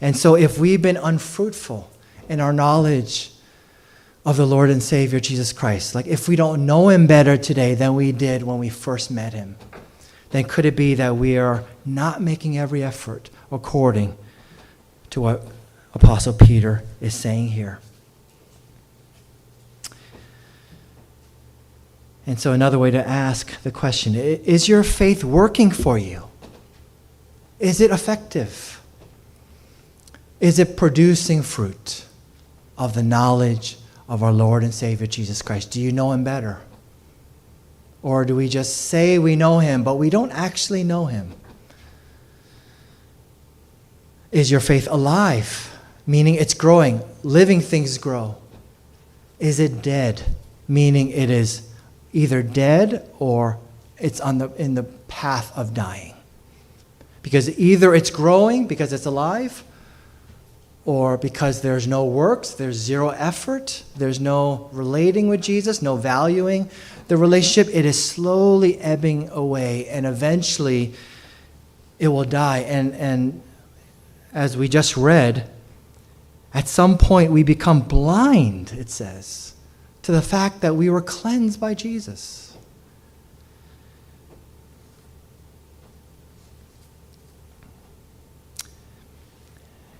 And 0.00 0.16
so, 0.16 0.34
if 0.34 0.58
we've 0.58 0.82
been 0.82 0.96
unfruitful 0.96 1.88
in 2.28 2.40
our 2.40 2.52
knowledge 2.52 3.32
of 4.24 4.36
the 4.36 4.46
Lord 4.46 4.68
and 4.70 4.82
Savior 4.82 5.20
Jesus 5.20 5.52
Christ, 5.52 5.94
like 5.94 6.06
if 6.06 6.28
we 6.28 6.34
don't 6.34 6.66
know 6.66 6.88
Him 6.88 7.06
better 7.06 7.36
today 7.36 7.74
than 7.74 7.94
we 7.94 8.10
did 8.10 8.42
when 8.42 8.58
we 8.58 8.68
first 8.68 9.12
met 9.12 9.32
Him, 9.32 9.56
then 10.30 10.44
could 10.44 10.64
it 10.64 10.74
be 10.74 10.94
that 10.94 11.16
we 11.16 11.38
are 11.38 11.64
not 11.84 12.20
making 12.20 12.58
every 12.58 12.82
effort 12.82 13.30
according 13.50 14.16
to 15.10 15.20
what 15.20 15.46
Apostle 15.94 16.32
Peter 16.32 16.82
is 17.00 17.14
saying 17.14 17.48
here. 17.48 17.80
And 22.26 22.38
so, 22.38 22.52
another 22.52 22.78
way 22.78 22.90
to 22.90 23.06
ask 23.06 23.60
the 23.62 23.72
question 23.72 24.14
is 24.14 24.68
your 24.68 24.84
faith 24.84 25.24
working 25.24 25.70
for 25.70 25.98
you? 25.98 26.28
Is 27.58 27.80
it 27.80 27.90
effective? 27.90 28.80
Is 30.40 30.58
it 30.58 30.76
producing 30.76 31.42
fruit 31.42 32.06
of 32.76 32.94
the 32.94 33.02
knowledge 33.02 33.76
of 34.08 34.22
our 34.22 34.32
Lord 34.32 34.64
and 34.64 34.74
Savior 34.74 35.06
Jesus 35.06 35.42
Christ? 35.42 35.70
Do 35.70 35.80
you 35.80 35.92
know 35.92 36.12
Him 36.12 36.24
better? 36.24 36.60
Or 38.02 38.24
do 38.24 38.34
we 38.34 38.48
just 38.48 38.76
say 38.76 39.18
we 39.18 39.36
know 39.36 39.60
Him, 39.60 39.84
but 39.84 39.94
we 39.94 40.10
don't 40.10 40.32
actually 40.32 40.82
know 40.82 41.06
Him? 41.06 41.32
Is 44.32 44.50
your 44.50 44.60
faith 44.60 44.88
alive? 44.90 45.72
Meaning 46.06 46.34
it's 46.34 46.54
growing. 46.54 47.02
Living 47.22 47.60
things 47.60 47.98
grow. 47.98 48.36
Is 49.38 49.60
it 49.60 49.82
dead? 49.82 50.22
Meaning 50.66 51.10
it 51.10 51.30
is 51.30 51.68
either 52.12 52.42
dead 52.42 53.08
or 53.18 53.58
it's 53.98 54.20
on 54.20 54.38
the, 54.38 54.50
in 54.60 54.74
the 54.74 54.82
path 54.82 55.56
of 55.56 55.74
dying. 55.74 56.14
Because 57.22 57.56
either 57.58 57.94
it's 57.94 58.10
growing 58.10 58.66
because 58.66 58.92
it's 58.92 59.06
alive, 59.06 59.62
or 60.84 61.16
because 61.16 61.62
there's 61.62 61.86
no 61.86 62.04
works, 62.04 62.54
there's 62.54 62.74
zero 62.74 63.10
effort, 63.10 63.84
there's 63.96 64.18
no 64.18 64.68
relating 64.72 65.28
with 65.28 65.40
Jesus, 65.40 65.80
no 65.80 65.94
valuing 65.94 66.68
the 67.12 67.16
relationship, 67.18 67.74
it 67.74 67.84
is 67.84 68.02
slowly 68.02 68.78
ebbing 68.78 69.28
away 69.30 69.86
and 69.88 70.06
eventually 70.06 70.94
it 71.98 72.08
will 72.08 72.24
die. 72.24 72.60
And, 72.60 72.94
and 72.94 73.42
as 74.32 74.56
we 74.56 74.68
just 74.68 74.96
read, 74.96 75.50
at 76.54 76.68
some 76.68 76.98
point 76.98 77.32
we 77.32 77.42
become 77.42 77.80
blind, 77.80 78.72
it 78.72 78.90
says, 78.90 79.54
to 80.02 80.12
the 80.12 80.22
fact 80.22 80.60
that 80.60 80.74
we 80.74 80.90
were 80.90 81.02
cleansed 81.02 81.60
by 81.60 81.74
Jesus. 81.74 82.56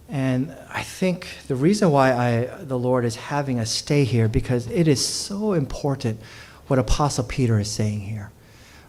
And 0.08 0.54
I 0.68 0.82
think 0.82 1.26
the 1.48 1.54
reason 1.54 1.90
why 1.90 2.12
I, 2.12 2.44
the 2.64 2.78
Lord 2.78 3.06
is 3.06 3.16
having 3.16 3.58
us 3.58 3.70
stay 3.70 4.04
here 4.04 4.28
because 4.28 4.66
it 4.66 4.86
is 4.86 5.02
so 5.02 5.54
important 5.54 6.20
what 6.66 6.78
Apostle 6.78 7.24
Peter 7.24 7.58
is 7.58 7.70
saying 7.70 8.00
here. 8.00 8.30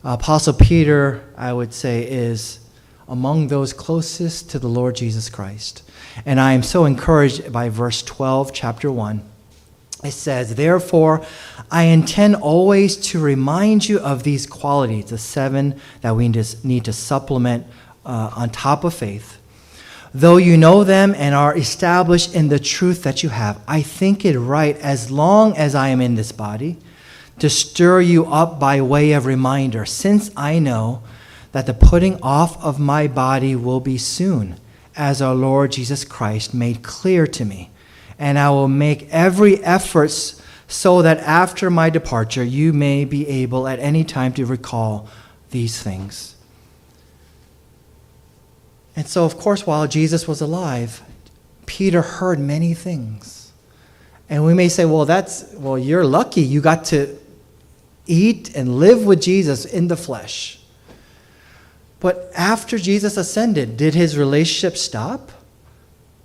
Apostle 0.04 0.54
Peter, 0.54 1.24
I 1.38 1.54
would 1.54 1.74
say, 1.74 2.04
is 2.04 2.60
among 3.08 3.48
those 3.48 3.74
closest 3.74 4.50
to 4.52 4.60
the 4.60 4.68
Lord 4.68 4.96
Jesus 4.96 5.30
Christ. 5.30 5.84
And 6.26 6.40
I 6.40 6.54
am 6.54 6.64
so 6.64 6.86
encouraged 6.86 7.52
by 7.52 7.70
verse 7.70 8.02
12, 8.04 8.54
chapter 8.54 8.92
1. 8.92 9.24
It 10.04 10.12
says, 10.12 10.56
Therefore, 10.56 11.26
I 11.72 11.84
intend 11.84 12.36
always 12.36 12.98
to 13.08 13.20
remind 13.20 13.88
you 13.88 14.00
of 14.00 14.24
these 14.24 14.46
qualities, 14.46 15.06
the 15.06 15.18
seven 15.18 15.80
that 16.02 16.16
we 16.16 16.28
need 16.28 16.86
to 16.86 16.94
supplement 16.94 17.66
uh, 18.06 18.32
on 18.36 18.50
top 18.50 18.84
of 18.84 18.94
faith. 18.94 19.38
Though 20.14 20.38
you 20.38 20.58
know 20.58 20.84
them 20.84 21.16
and 21.18 21.34
are 21.34 21.58
established 21.58 22.36
in 22.36 22.50
the 22.50 22.60
truth 22.60 23.02
that 23.04 23.24
you 23.24 23.30
have, 23.30 23.60
I 23.68 23.82
think 23.82 24.26
it 24.26 24.38
right, 24.38 24.78
as 24.78 25.10
long 25.10 25.58
as 25.58 25.74
I 25.74 25.88
am 25.88 26.02
in 26.02 26.16
this 26.16 26.32
body, 26.32 26.78
to 27.40 27.50
stir 27.50 28.02
you 28.02 28.26
up 28.28 28.60
by 28.60 28.82
way 28.82 29.14
of 29.14 29.26
reminder, 29.26 29.86
since 29.86 30.30
I 30.38 30.60
know 30.60 31.02
that 31.54 31.66
the 31.66 31.74
putting 31.74 32.22
off 32.22 32.62
of 32.64 32.80
my 32.80 33.08
body 33.08 33.56
will 33.56 33.80
be 33.80 33.98
soon, 33.98 34.60
as 34.96 35.22
our 35.22 35.36
Lord 35.36 35.72
Jesus 35.72 36.04
Christ 36.04 36.54
made 36.54 36.84
clear 36.84 37.26
to 37.28 37.46
me. 37.46 37.70
And 38.20 38.38
I 38.38 38.50
will 38.50 38.68
make 38.68 39.08
every 39.10 39.64
effort 39.64 40.12
so 40.68 41.02
that 41.02 41.20
after 41.20 41.70
my 41.70 41.90
departure 41.90 42.44
you 42.44 42.74
may 42.74 43.06
be 43.06 43.28
able 43.28 43.68
at 43.68 43.80
any 43.80 44.04
time 44.04 44.34
to 44.34 44.46
recall 44.46 45.08
these 45.52 45.82
things. 45.82 46.36
And 48.96 49.08
so, 49.08 49.26
of 49.26 49.38
course, 49.38 49.66
while 49.66 49.88
Jesus 49.88 50.28
was 50.28 50.42
alive, 50.42 51.02
Peter 51.66 52.02
heard 52.02 52.40
many 52.40 52.74
things. 52.74 53.52
And 54.30 54.46
we 54.46 54.54
may 54.54 54.70
say, 54.70 54.86
well, 54.86 55.06
that's, 55.06 55.52
well, 55.54 55.78
you're 55.78 56.06
lucky 56.06 56.42
you 56.42 56.62
got 56.62 56.86
to 56.86 57.18
eat 58.06 58.56
and 58.56 58.80
live 58.80 59.06
with 59.06 59.22
Jesus 59.22 59.66
in 59.66 59.88
the 59.88 59.98
flesh. 59.98 60.60
But 62.04 62.30
after 62.36 62.78
Jesus 62.78 63.16
ascended, 63.16 63.78
did 63.78 63.96
his 63.96 64.18
relationship 64.18 64.76
stop? 64.76 65.32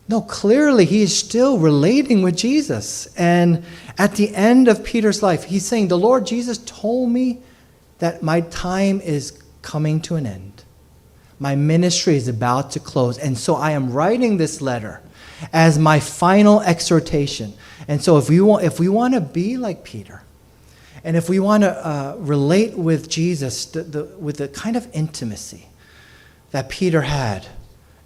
No, 0.08 0.20
clearly 0.20 0.85
he 0.85 1.02
is 1.02 1.16
still 1.16 1.56
relating 1.56 2.20
with 2.20 2.37
Jesus. 2.37 3.06
And 3.14 3.64
at 3.97 4.16
the 4.16 4.35
end 4.35 4.66
of 4.66 4.82
Peter's 4.82 5.23
life, 5.23 5.44
he's 5.44 5.64
saying, 5.64 5.87
The 5.87 5.97
Lord 5.97 6.26
Jesus 6.26 6.58
told 6.58 7.11
me 7.11 7.42
that 8.00 8.25
my 8.25 8.40
time 8.40 9.00
is 9.02 9.40
coming 9.62 10.00
to 10.00 10.16
an 10.16 10.26
end. 10.26 10.64
My 11.38 11.54
ministry 11.54 12.16
is 12.16 12.26
about 12.26 12.73
to 12.73 12.80
close. 12.80 13.16
And 13.16 13.38
so 13.38 13.54
I 13.54 13.70
am 13.70 13.92
writing 13.92 14.37
this 14.37 14.61
letter 14.61 15.00
as 15.52 15.78
my 15.78 16.00
final 16.00 16.61
exhortation. 16.61 17.54
And 17.87 18.02
so 18.02 18.18
if 18.18 18.28
we 18.28 18.40
want, 18.40 18.64
if 18.64 18.80
we 18.80 18.88
want 18.88 19.14
to 19.14 19.20
be 19.20 19.56
like 19.56 19.85
Peter, 19.85 20.23
and 21.04 21.16
if 21.16 21.28
we 21.28 21.38
want 21.38 21.62
to 21.62 21.70
uh, 21.70 22.16
relate 22.18 22.76
with 22.76 23.08
Jesus 23.08 23.66
the, 23.66 23.85
the, 23.85 24.04
with 24.18 24.38
the 24.38 24.49
kind 24.49 24.75
of 24.75 24.88
intimacy 24.92 25.67
that 26.50 26.69
Peter 26.69 27.02
had, 27.02 27.47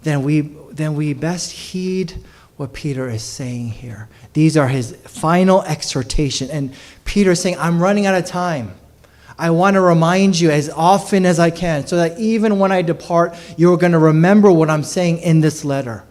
then 0.03 0.23
we, 0.23 0.41
then 0.71 0.95
we 0.95 1.13
best 1.13 1.51
heed 1.51 2.13
what 2.57 2.73
Peter 2.73 3.09
is 3.09 3.23
saying 3.23 3.69
here. 3.69 4.09
These 4.33 4.57
are 4.57 4.67
his 4.67 4.95
final 5.05 5.63
exhortation. 5.63 6.49
And 6.51 6.73
Peter 7.05 7.31
is 7.31 7.41
saying, 7.41 7.57
I'm 7.57 7.81
running 7.81 8.05
out 8.05 8.15
of 8.15 8.25
time. 8.25 8.75
I 9.37 9.49
want 9.49 9.73
to 9.75 9.81
remind 9.81 10.39
you 10.39 10.51
as 10.51 10.69
often 10.69 11.25
as 11.25 11.39
I 11.39 11.49
can 11.49 11.87
so 11.87 11.97
that 11.97 12.19
even 12.19 12.59
when 12.59 12.71
I 12.71 12.83
depart, 12.83 13.35
you're 13.57 13.77
going 13.77 13.93
to 13.93 13.99
remember 13.99 14.51
what 14.51 14.69
I'm 14.69 14.83
saying 14.83 15.19
in 15.19 15.41
this 15.41 15.65
letter. 15.65 16.03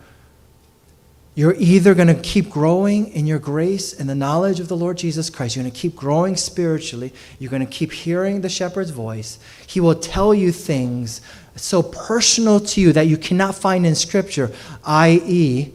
You're 1.35 1.55
either 1.55 1.95
going 1.95 2.09
to 2.09 2.21
keep 2.21 2.51
growing 2.51 3.07
in 3.13 3.27
your 3.27 3.39
grace 3.39 3.99
and 3.99 4.09
the 4.09 4.15
knowledge 4.15 4.61
of 4.61 4.69
the 4.69 4.77
Lord 4.77 4.99
Jesus 4.99 5.31
Christ. 5.31 5.57
You're 5.57 5.63
going 5.63 5.73
to 5.73 5.79
keep 5.79 5.97
growing 5.97 6.37
spiritually. 6.37 7.13
You're 7.39 7.51
going 7.51 7.65
to 7.65 7.73
keep 7.73 7.91
hearing 7.91 8.43
the 8.43 8.51
shepherd's 8.51 8.91
voice. 8.91 9.39
He 9.67 9.81
will 9.81 9.95
tell 9.95 10.35
you 10.35 10.53
things 10.53 11.23
so 11.57 11.83
personal 11.83 12.61
to 12.61 12.81
you 12.81 12.93
that 12.93 13.07
you 13.07 13.17
cannot 13.17 13.55
find 13.55 13.87
in 13.87 13.95
Scripture, 13.95 14.53
i.e., 14.85 15.73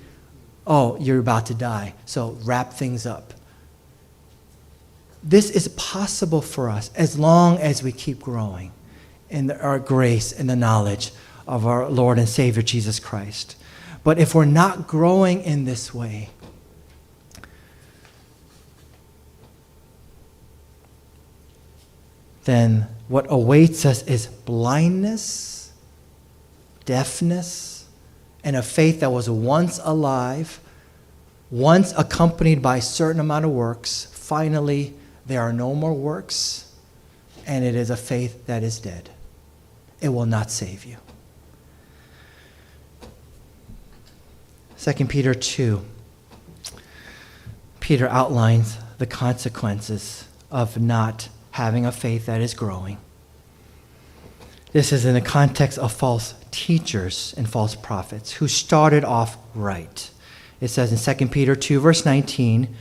oh, 0.67 0.97
you're 0.99 1.19
about 1.19 1.47
to 1.47 1.55
die, 1.55 1.95
so 2.05 2.37
wrap 2.43 2.73
things 2.73 3.05
up. 3.05 3.33
This 5.23 5.49
is 5.49 5.67
possible 5.69 6.41
for 6.41 6.69
us 6.69 6.91
as 6.95 7.17
long 7.17 7.57
as 7.57 7.81
we 7.81 7.91
keep 7.91 8.19
growing 8.19 8.71
in 9.29 9.49
our 9.51 9.79
grace 9.79 10.31
and 10.31 10.49
the 10.49 10.55
knowledge 10.55 11.11
of 11.47 11.65
our 11.65 11.89
Lord 11.89 12.19
and 12.19 12.29
Savior 12.29 12.61
Jesus 12.61 12.99
Christ. 12.99 13.56
But 14.07 14.19
if 14.19 14.33
we're 14.33 14.45
not 14.45 14.87
growing 14.87 15.41
in 15.41 15.65
this 15.65 15.93
way, 15.93 16.29
then 22.45 22.87
what 23.09 23.25
awaits 23.27 23.85
us 23.85 24.03
is 24.03 24.27
blindness, 24.27 25.73
deafness, 26.85 27.89
and 28.45 28.55
a 28.55 28.63
faith 28.63 29.01
that 29.01 29.11
was 29.11 29.29
once 29.29 29.77
alive, 29.83 30.61
once 31.51 31.93
accompanied 31.97 32.61
by 32.61 32.77
a 32.77 32.81
certain 32.81 33.19
amount 33.19 33.43
of 33.43 33.51
works, 33.51 34.07
finally 34.13 34.93
there 35.25 35.41
are 35.41 35.51
no 35.51 35.75
more 35.75 35.93
works, 35.93 36.73
and 37.45 37.65
it 37.65 37.75
is 37.75 37.89
a 37.89 37.97
faith 37.97 38.45
that 38.45 38.63
is 38.63 38.79
dead. 38.79 39.09
It 39.99 40.07
will 40.07 40.25
not 40.25 40.49
save 40.49 40.85
you. 40.85 40.95
2 44.79 45.05
Peter 45.05 45.33
2. 45.33 45.83
Peter 47.79 48.07
outlines 48.07 48.77
the 48.97 49.05
consequences 49.05 50.27
of 50.51 50.79
not 50.79 51.29
having 51.51 51.85
a 51.85 51.91
faith 51.91 52.25
that 52.27 52.41
is 52.41 52.53
growing. 52.53 52.97
This 54.73 54.91
is 54.91 55.05
in 55.05 55.13
the 55.13 55.21
context 55.21 55.79
of 55.79 55.91
false 55.91 56.35
teachers 56.51 57.33
and 57.37 57.49
false 57.49 57.75
prophets 57.75 58.33
who 58.33 58.47
started 58.47 59.03
off 59.03 59.37
right. 59.55 60.09
It 60.61 60.67
says 60.67 60.91
in 60.91 61.17
2 61.17 61.27
Peter 61.29 61.55
2, 61.55 61.79
verse 61.79 62.05
19, 62.05 62.75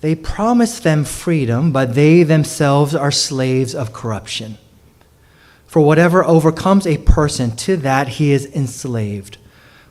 they 0.00 0.14
promise 0.14 0.78
them 0.78 1.04
freedom, 1.04 1.72
but 1.72 1.94
they 1.94 2.22
themselves 2.22 2.94
are 2.94 3.10
slaves 3.10 3.74
of 3.74 3.92
corruption. 3.92 4.56
For 5.66 5.82
whatever 5.82 6.24
overcomes 6.24 6.86
a 6.86 6.98
person, 6.98 7.54
to 7.56 7.76
that 7.78 8.08
he 8.08 8.32
is 8.32 8.46
enslaved. 8.46 9.36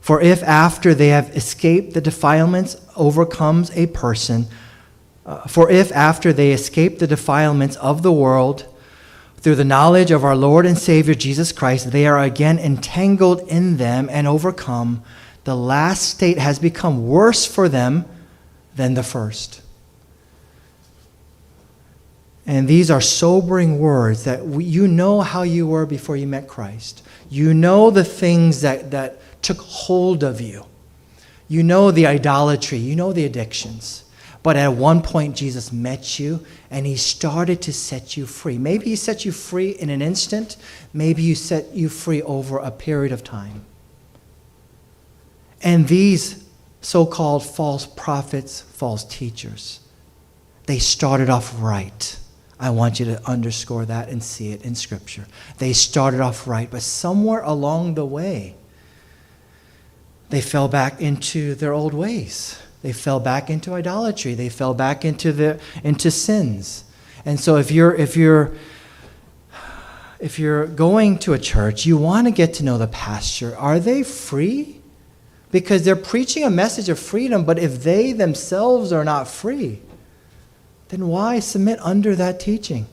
For 0.07 0.21
if 0.21 0.41
after 0.43 0.93
they 0.93 1.09
have 1.09 1.35
escaped 1.35 1.93
the 1.93 1.99
defilements 1.99 2.77
overcomes 2.95 3.71
a 3.71 3.87
person, 3.87 4.47
uh, 5.25 5.45
for 5.47 5.69
if 5.69 5.91
after 5.91 6.31
they 6.31 6.53
escape 6.53 6.99
the 6.99 7.07
defilements 7.07 7.75
of 7.75 8.03
the 8.03 8.13
world, 8.13 8.73
through 9.35 9.55
the 9.55 9.65
knowledge 9.65 10.09
of 10.09 10.23
our 10.23 10.33
Lord 10.33 10.65
and 10.65 10.77
Savior 10.77 11.13
Jesus 11.13 11.51
Christ, 11.51 11.91
they 11.91 12.07
are 12.07 12.19
again 12.19 12.57
entangled 12.57 13.41
in 13.49 13.75
them 13.75 14.07
and 14.09 14.27
overcome, 14.27 15.03
the 15.43 15.57
last 15.57 16.03
state 16.03 16.37
has 16.37 16.57
become 16.57 17.09
worse 17.09 17.45
for 17.45 17.67
them 17.67 18.05
than 18.77 18.93
the 18.93 19.03
first. 19.03 19.61
And 22.45 22.65
these 22.65 22.89
are 22.89 23.01
sobering 23.01 23.77
words 23.77 24.23
that 24.23 24.45
we, 24.45 24.63
you 24.63 24.87
know 24.87 25.19
how 25.19 25.41
you 25.41 25.67
were 25.67 25.85
before 25.85 26.15
you 26.15 26.27
met 26.27 26.47
Christ. 26.47 27.03
You 27.29 27.53
know 27.53 27.89
the 27.89 28.05
things 28.05 28.61
that, 28.61 28.91
that 28.91 29.19
took 29.41 29.59
hold 29.59 30.23
of 30.23 30.41
you. 30.41 30.65
You 31.47 31.63
know 31.63 31.91
the 31.91 32.07
idolatry. 32.07 32.77
You 32.77 32.95
know 32.95 33.13
the 33.13 33.25
addictions. 33.25 34.03
But 34.43 34.55
at 34.55 34.73
one 34.73 35.01
point, 35.01 35.35
Jesus 35.35 35.71
met 35.71 36.19
you 36.19 36.45
and 36.69 36.85
he 36.85 36.95
started 36.95 37.61
to 37.63 37.73
set 37.73 38.15
you 38.15 38.25
free. 38.25 38.57
Maybe 38.57 38.85
he 38.85 38.95
set 38.95 39.25
you 39.25 39.31
free 39.31 39.71
in 39.71 39.89
an 39.89 40.01
instant, 40.01 40.57
maybe 40.93 41.21
he 41.21 41.35
set 41.35 41.73
you 41.73 41.89
free 41.89 42.21
over 42.21 42.57
a 42.57 42.71
period 42.71 43.11
of 43.11 43.23
time. 43.23 43.65
And 45.61 45.87
these 45.87 46.45
so 46.81 47.05
called 47.05 47.45
false 47.45 47.85
prophets, 47.85 48.61
false 48.61 49.03
teachers, 49.03 49.81
they 50.65 50.79
started 50.79 51.29
off 51.29 51.53
right. 51.59 52.17
I 52.59 52.69
want 52.69 52.99
you 52.99 53.05
to 53.07 53.29
underscore 53.29 53.85
that 53.85 54.09
and 54.09 54.23
see 54.23 54.51
it 54.51 54.63
in 54.63 54.75
Scripture. 54.75 55.27
They 55.57 55.73
started 55.73 56.21
off 56.21 56.47
right, 56.47 56.69
but 56.69 56.81
somewhere 56.81 57.41
along 57.41 57.95
the 57.95 58.05
way, 58.05 58.55
they 60.29 60.41
fell 60.41 60.67
back 60.67 61.01
into 61.01 61.55
their 61.55 61.73
old 61.73 61.93
ways. 61.93 62.61
They 62.81 62.93
fell 62.93 63.19
back 63.19 63.49
into 63.49 63.73
idolatry. 63.73 64.33
They 64.33 64.49
fell 64.49 64.73
back 64.73 65.03
into, 65.03 65.31
the, 65.31 65.59
into 65.83 66.11
sins. 66.11 66.83
And 67.25 67.39
so 67.39 67.57
if 67.57 67.71
you're, 67.71 67.95
if 67.95 68.15
you're, 68.15 68.53
if 70.19 70.39
you're 70.39 70.67
going 70.67 71.19
to 71.19 71.33
a 71.33 71.39
church, 71.39 71.85
you 71.85 71.97
want 71.97 72.27
to 72.27 72.31
get 72.31 72.53
to 72.55 72.63
know 72.63 72.77
the 72.77 72.87
pastor. 72.87 73.55
Are 73.57 73.79
they 73.79 74.03
free? 74.03 74.81
Because 75.51 75.83
they're 75.85 75.95
preaching 75.95 76.43
a 76.43 76.49
message 76.49 76.89
of 76.89 76.99
freedom, 76.99 77.45
but 77.45 77.57
if 77.57 77.83
they 77.83 78.11
themselves 78.11 78.91
are 78.91 79.05
not 79.05 79.27
free, 79.27 79.79
then 80.89 81.07
why 81.07 81.39
submit 81.39 81.79
under 81.81 82.15
that 82.15 82.39
teaching? 82.39 82.85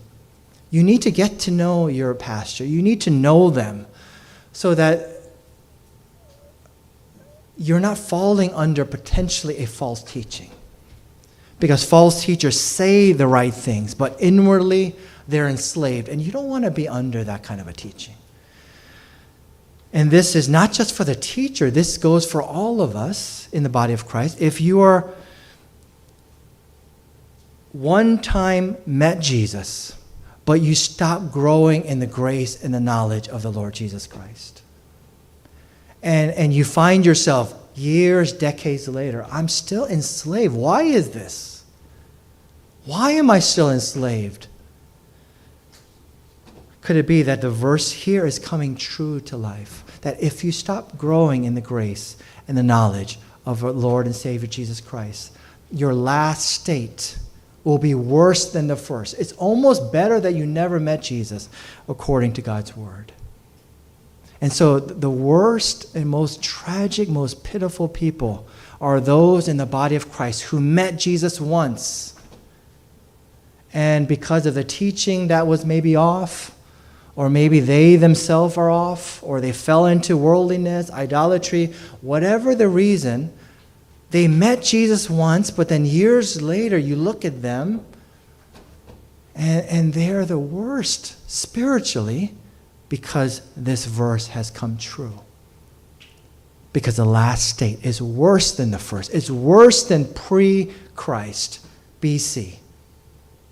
You 0.71 0.83
need 0.83 1.03
to 1.03 1.11
get 1.11 1.39
to 1.41 1.51
know 1.51 1.89
your 1.89 2.15
pastor. 2.15 2.65
You 2.65 2.83
need 2.83 3.01
to 3.03 3.11
know 3.11 3.51
them 3.51 3.87
so 4.53 4.75
that 4.75 5.14
you're 7.57 7.81
not 7.81 7.99
falling 7.99 8.53
under 8.55 8.85
potentially 8.85 9.59
a 9.59 9.67
false 9.67 10.03
teaching. 10.03 10.51
Because 11.61 11.85
false 11.85 12.25
teachers 12.25 12.61
say 12.61 13.13
the 13.13 13.27
right 13.27 13.55
things, 13.55 13.95
but 13.95 14.17
inwardly 14.19 14.97
they're 15.29 15.49
enslaved. 15.49 16.09
And 16.09 16.21
you 16.21 16.33
don't 16.33 16.49
want 16.49 16.65
to 16.65 16.71
be 16.71 16.89
under 16.89 17.25
that 17.25 17.43
kind 17.43 17.61
of 17.61 17.69
a 17.69 17.73
teaching. 17.73 18.15
And 19.93 20.11
this 20.11 20.35
is 20.35 20.49
not 20.49 20.73
just 20.73 20.93
for 20.93 21.05
the 21.05 21.15
teacher, 21.15 21.71
this 21.71 21.99
goes 21.99 22.31
for 22.31 22.43
all 22.43 22.81
of 22.81 22.97
us 22.97 23.49
in 23.53 23.63
the 23.63 23.69
body 23.69 23.93
of 23.93 24.07
Christ. 24.07 24.41
If 24.41 24.61
you 24.61 24.81
are 24.81 25.15
one 27.71 28.21
time 28.21 28.77
met 28.87 29.21
Jesus, 29.21 29.97
but 30.45 30.61
you 30.61 30.75
stop 30.75 31.31
growing 31.31 31.85
in 31.85 32.01
the 32.01 32.07
grace 32.09 32.63
and 32.63 32.75
the 32.75 32.81
knowledge 32.81 33.29
of 33.29 33.43
the 33.43 33.53
Lord 33.53 33.75
Jesus 33.75 34.09
Christ. 34.09 34.64
And, 36.05 36.33
and 36.33 36.53
you 36.53 36.65
find 36.65 37.05
yourself 37.07 37.55
years, 37.75 38.35
decades 38.35 38.87
later, 38.87 39.27
I'm 39.33 39.49
still 39.49 39.87
enslaved. 39.87 40.55
Why 40.55 40.83
is 40.83 41.11
this? 41.11 41.65
Why 42.85 43.13
am 43.13 43.31
I 43.31 43.39
still 43.39 43.71
enslaved? 43.71 44.49
Could 46.83 46.97
it 46.97 47.07
be 47.07 47.23
that 47.23 47.41
the 47.41 47.51
verse 47.51 47.91
here 47.91 48.27
is 48.27 48.39
coming 48.39 48.77
true 48.77 49.19
to 49.21 49.39
life? 49.39 49.83
That 50.03 50.23
if 50.23 50.45
you 50.45 50.53
stop 50.53 50.99
growing 50.99 51.45
in 51.45 51.55
the 51.55 51.63
grace 51.63 52.19
and 52.47 52.59
the 52.59 52.63
knowledge 52.63 53.19
of 53.47 53.65
our 53.65 53.73
Lord 53.73 54.05
and 54.05 54.15
Savior 54.15 54.47
Jesus 54.47 54.83
Christ, 54.83 55.35
your 55.73 55.95
last 55.95 56.47
state 56.47 57.17
will 57.65 57.79
be 57.79 57.95
worse 57.95 58.53
than 58.53 58.67
the 58.67 58.77
first. 58.77 59.19
It's 59.19 59.33
almost 59.33 59.91
better 59.91 60.21
that 60.21 60.35
you 60.35 60.45
never 60.45 60.79
met 60.79 61.01
Jesus, 61.01 61.49
according 61.89 62.35
to 62.35 62.43
God's 62.43 62.77
word. 62.77 63.13
And 64.41 64.53
so, 64.53 64.79
the 64.79 65.11
worst 65.11 65.95
and 65.95 66.09
most 66.09 66.43
tragic, 66.43 67.09
most 67.09 67.45
pitiful 67.45 67.89
people 67.89 68.47
are 68.81 69.01
those 69.01 69.49
in 69.49 69.57
the 69.57 69.67
body 69.67 69.97
of 69.97 70.11
Christ 70.11 70.43
who 70.43 70.61
met 70.61 70.99
Jesus 70.99 71.41
once. 71.41 72.15
And 73.73 74.07
because 74.07 74.47
of 74.47 74.55
the 74.55 74.65
teaching 74.65 75.29
that 75.29 75.47
was 75.47 75.65
maybe 75.65 75.97
off, 75.97 76.55
or 77.17 77.31
maybe 77.31 77.61
they 77.61 77.97
themselves 77.97 78.57
are 78.57 78.71
off, 78.71 79.23
or 79.23 79.41
they 79.41 79.53
fell 79.53 79.87
into 79.87 80.17
worldliness, 80.17 80.91
idolatry, 80.91 81.73
whatever 82.01 82.55
the 82.55 82.69
reason, 82.69 83.33
they 84.11 84.29
met 84.29 84.63
Jesus 84.63 85.09
once, 85.11 85.51
but 85.51 85.69
then 85.69 85.85
years 85.85 86.41
later, 86.41 86.79
you 86.79 86.95
look 86.95 87.25
at 87.25 87.43
them 87.43 87.85
and, 89.35 89.67
and 89.67 89.95
they're 89.95 90.25
the 90.25 90.39
worst 90.39 91.29
spiritually 91.31 92.35
because 92.95 93.43
this 93.57 93.87
verse 93.87 94.29
has 94.29 94.53
come 94.53 94.79
true. 94.79 95.19
Because 96.73 96.95
the 96.95 97.05
last 97.05 97.49
state 97.49 97.85
is 97.85 98.01
worse 98.01 98.57
than 98.57 98.71
the 98.71 98.79
first, 98.79 99.13
it's 99.13 99.29
worse 99.29 99.89
than 99.89 100.05
pre 100.15 100.73
Christ, 100.95 101.67
BC. 102.01 102.55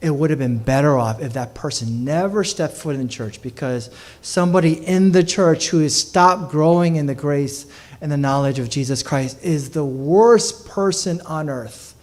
It 0.01 0.11
would 0.11 0.31
have 0.31 0.39
been 0.39 0.59
better 0.59 0.97
off 0.97 1.21
if 1.21 1.33
that 1.33 1.57
person 1.57 2.05
never 2.05 2.45
stepped 2.45 2.75
foot 2.75 2.95
in 2.95 3.09
church 3.09 3.43
because 3.43 3.91
somebody 4.21 4.75
in 4.75 5.11
the 5.11 5.25
church 5.25 5.71
who 5.71 5.81
has 5.81 5.97
stopped 5.97 6.53
growing 6.53 6.95
in 6.95 7.07
the 7.07 7.15
grace 7.17 7.67
and 8.01 8.13
the 8.13 8.17
knowledge 8.17 8.61
of 8.61 8.71
Jesus 8.71 9.03
Christ 9.03 9.43
is 9.43 9.71
the 9.71 9.85
worst 9.85 10.69
person 10.69 11.21
on 11.23 11.51
earth, 11.51 11.97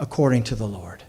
according 0.00 0.42
to 0.42 0.56
the 0.56 0.66
Lord. 0.66 0.99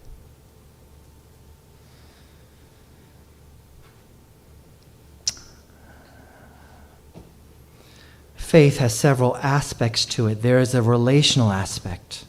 Faith 8.51 8.79
has 8.79 8.93
several 8.93 9.37
aspects 9.37 10.03
to 10.03 10.27
it. 10.27 10.41
There 10.41 10.59
is 10.59 10.75
a 10.75 10.81
relational 10.81 11.53
aspect, 11.53 12.25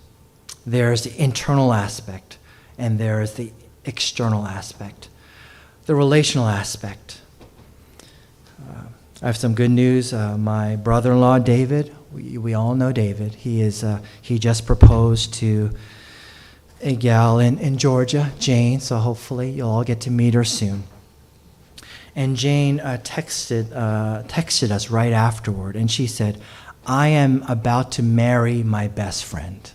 there 0.64 0.92
is 0.92 1.02
the 1.02 1.20
internal 1.20 1.72
aspect, 1.72 2.38
and 2.78 2.96
there 2.96 3.20
is 3.20 3.34
the 3.34 3.50
external 3.84 4.46
aspect. 4.46 5.08
The 5.86 5.96
relational 5.96 6.46
aspect. 6.46 7.20
Uh, 8.56 8.84
I 9.20 9.26
have 9.26 9.36
some 9.36 9.56
good 9.56 9.72
news. 9.72 10.12
Uh, 10.12 10.38
my 10.38 10.76
brother 10.76 11.10
in 11.10 11.20
law, 11.20 11.40
David, 11.40 11.92
we, 12.12 12.38
we 12.38 12.54
all 12.54 12.76
know 12.76 12.92
David. 12.92 13.34
He, 13.34 13.60
is, 13.60 13.82
uh, 13.82 13.98
he 14.20 14.38
just 14.38 14.64
proposed 14.64 15.34
to 15.40 15.72
a 16.82 16.94
gal 16.94 17.40
in, 17.40 17.58
in 17.58 17.78
Georgia, 17.78 18.30
Jane, 18.38 18.78
so 18.78 18.98
hopefully 18.98 19.50
you'll 19.50 19.70
all 19.70 19.82
get 19.82 20.00
to 20.02 20.10
meet 20.12 20.34
her 20.34 20.44
soon. 20.44 20.84
And 22.14 22.36
Jane 22.36 22.80
uh, 22.80 22.98
texted, 23.02 23.72
uh, 23.74 24.22
texted 24.24 24.70
us 24.70 24.90
right 24.90 25.12
afterward, 25.12 25.76
and 25.76 25.90
she 25.90 26.06
said, 26.06 26.40
I 26.86 27.08
am 27.08 27.42
about 27.44 27.92
to 27.92 28.02
marry 28.02 28.62
my 28.62 28.88
best 28.88 29.24
friend. 29.24 29.70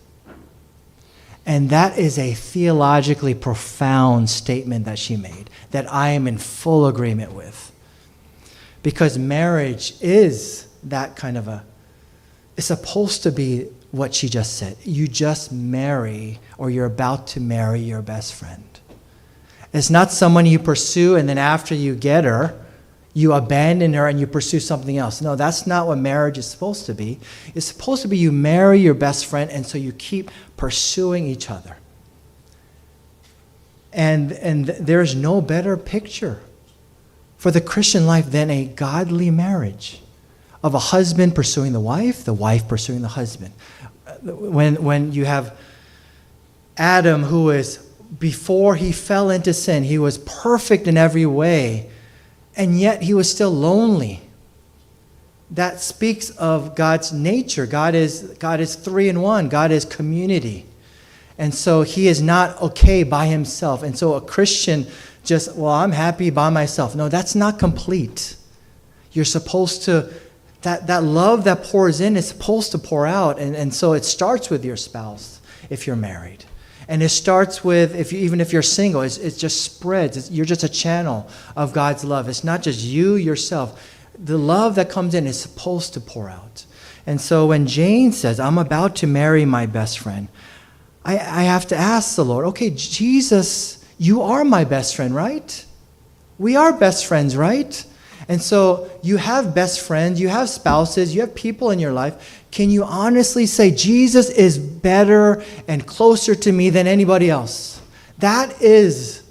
And 1.45 1.69
that 1.69 1.97
is 1.97 2.19
a 2.19 2.33
theologically 2.33 3.33
profound 3.33 4.29
statement 4.29 4.85
that 4.85 4.99
she 4.99 5.15
made 5.15 5.49
that 5.71 5.91
I 5.91 6.09
am 6.09 6.27
in 6.27 6.37
full 6.37 6.85
agreement 6.87 7.33
with. 7.33 7.71
Because 8.83 9.17
marriage 9.17 9.93
is 10.01 10.67
that 10.83 11.15
kind 11.15 11.37
of 11.37 11.47
a 11.47 11.63
it's 12.57 12.67
supposed 12.67 13.21
to 13.23 13.31
be 13.31 13.69
what 13.91 14.15
she 14.15 14.27
just 14.27 14.57
said. 14.57 14.77
You 14.83 15.07
just 15.07 15.51
marry, 15.51 16.39
or 16.57 16.69
you're 16.71 16.87
about 16.87 17.27
to 17.27 17.39
marry 17.39 17.79
your 17.79 18.01
best 18.01 18.33
friend. 18.33 18.76
It's 19.73 19.89
not 19.89 20.11
someone 20.11 20.45
you 20.45 20.59
pursue 20.59 21.15
and 21.15 21.27
then 21.27 21.37
after 21.37 21.75
you 21.75 21.95
get 21.95 22.23
her, 22.23 22.59
you 23.13 23.33
abandon 23.33 23.93
her 23.93 24.07
and 24.07 24.19
you 24.19 24.27
pursue 24.27 24.59
something 24.59 24.97
else. 24.97 25.21
No, 25.21 25.35
that's 25.35 25.65
not 25.65 25.87
what 25.87 25.97
marriage 25.97 26.37
is 26.37 26.45
supposed 26.45 26.85
to 26.85 26.93
be. 26.93 27.19
It's 27.55 27.65
supposed 27.65 28.03
to 28.03 28.07
be 28.07 28.17
you 28.17 28.31
marry 28.31 28.79
your 28.79 28.93
best 28.93 29.25
friend 29.25 29.49
and 29.49 29.65
so 29.65 29.77
you 29.77 29.91
keep 29.91 30.29
pursuing 30.55 31.25
each 31.25 31.49
other. 31.49 31.77
And, 33.91 34.33
and 34.33 34.65
there's 34.65 35.15
no 35.15 35.41
better 35.41 35.75
picture 35.77 36.41
for 37.37 37.49
the 37.49 37.61
Christian 37.61 38.05
life 38.05 38.29
than 38.29 38.51
a 38.51 38.65
godly 38.65 39.31
marriage 39.31 40.01
of 40.63 40.73
a 40.73 40.79
husband 40.79 41.33
pursuing 41.33 41.73
the 41.73 41.79
wife, 41.79 42.23
the 42.23 42.33
wife 42.33 42.67
pursuing 42.67 43.01
the 43.01 43.07
husband. 43.07 43.53
Uh, 44.05 44.13
when, 44.33 44.75
when 44.83 45.11
you 45.11 45.25
have 45.25 45.57
Adam, 46.77 47.23
who 47.23 47.49
is, 47.49 47.86
before 48.19 48.75
he 48.75 48.91
fell 48.91 49.29
into 49.29 49.53
sin, 49.53 49.83
he 49.83 49.97
was 49.97 50.17
perfect 50.19 50.87
in 50.87 50.97
every 50.97 51.25
way, 51.25 51.89
and 52.55 52.79
yet 52.79 53.01
he 53.03 53.13
was 53.13 53.29
still 53.29 53.51
lonely. 53.51 54.21
That 55.51 55.79
speaks 55.79 56.29
of 56.31 56.75
God's 56.75 57.13
nature. 57.13 57.65
God 57.65 57.95
is, 57.95 58.35
God 58.39 58.59
is 58.59 58.75
three 58.75 59.09
in 59.09 59.21
one, 59.21 59.49
God 59.49 59.71
is 59.71 59.85
community. 59.85 60.65
And 61.37 61.53
so 61.53 61.83
he 61.83 62.07
is 62.07 62.21
not 62.21 62.59
okay 62.61 63.03
by 63.03 63.27
himself. 63.27 63.83
And 63.83 63.97
so 63.97 64.15
a 64.15 64.21
Christian 64.21 64.87
just, 65.23 65.55
well, 65.55 65.71
I'm 65.71 65.91
happy 65.91 66.31
by 66.31 66.49
myself. 66.49 66.95
No, 66.95 67.09
that's 67.09 67.35
not 67.35 67.59
complete. 67.59 68.35
You're 69.11 69.25
supposed 69.25 69.83
to 69.83 70.11
that, 70.63 70.87
that 70.87 71.03
love 71.03 71.43
that 71.43 71.63
pours 71.63 72.01
in 72.01 72.17
is 72.17 72.27
supposed 72.27 72.71
to 72.71 72.77
pour 72.77 73.05
out. 73.05 73.39
And, 73.39 73.55
and 73.55 73.73
so 73.73 73.93
it 73.93 74.03
starts 74.03 74.49
with 74.49 74.65
your 74.65 74.75
spouse 74.75 75.39
if 75.69 75.85
you're 75.85 75.95
married. 75.95 76.43
And 76.87 77.03
it 77.03 77.09
starts 77.09 77.63
with, 77.63 77.95
if 77.95 78.13
you, 78.13 78.19
even 78.19 78.39
if 78.39 78.53
you're 78.53 78.61
single, 78.61 79.01
it 79.01 79.35
just 79.37 79.61
spreads. 79.61 80.15
It's, 80.15 80.31
you're 80.31 80.45
just 80.45 80.63
a 80.63 80.69
channel 80.69 81.29
of 81.55 81.73
God's 81.73 82.05
love. 82.05 82.29
It's 82.29 82.43
not 82.43 82.63
just 82.63 82.81
you 82.81 83.15
yourself. 83.15 83.95
The 84.17 84.37
love 84.37 84.75
that 84.75 84.89
comes 84.89 85.13
in 85.13 85.27
is 85.27 85.39
supposed 85.39 85.93
to 85.95 85.99
pour 85.99 86.29
out. 86.29 86.65
And 87.05 87.19
so 87.21 87.47
when 87.47 87.67
Jane 87.67 88.11
says, 88.11 88.39
I'm 88.39 88.57
about 88.57 88.95
to 88.97 89.07
marry 89.07 89.45
my 89.45 89.65
best 89.65 89.99
friend, 89.99 90.27
I, 91.03 91.13
I 91.13 91.43
have 91.43 91.67
to 91.67 91.75
ask 91.75 92.15
the 92.15 92.25
Lord, 92.25 92.45
okay, 92.47 92.69
Jesus, 92.69 93.85
you 93.97 94.21
are 94.21 94.43
my 94.43 94.63
best 94.63 94.95
friend, 94.95 95.15
right? 95.15 95.65
We 96.37 96.55
are 96.55 96.73
best 96.73 97.05
friends, 97.05 97.35
right? 97.35 97.85
And 98.29 98.41
so 98.41 98.89
you 99.01 99.17
have 99.17 99.55
best 99.55 99.81
friends, 99.81 100.19
you 100.19 100.27
have 100.27 100.49
spouses, 100.49 101.15
you 101.15 101.21
have 101.21 101.33
people 101.33 101.71
in 101.71 101.79
your 101.79 101.93
life. 101.93 102.43
Can 102.51 102.69
you 102.69 102.83
honestly 102.83 103.45
say, 103.45 103.71
Jesus 103.71 104.29
is 104.29 104.57
better 104.57 105.43
and 105.67 105.85
closer 105.85 106.35
to 106.35 106.51
me 106.51 106.69
than 106.69 106.87
anybody 106.87 107.29
else? 107.29 107.81
That 108.17 108.61
is 108.61 109.23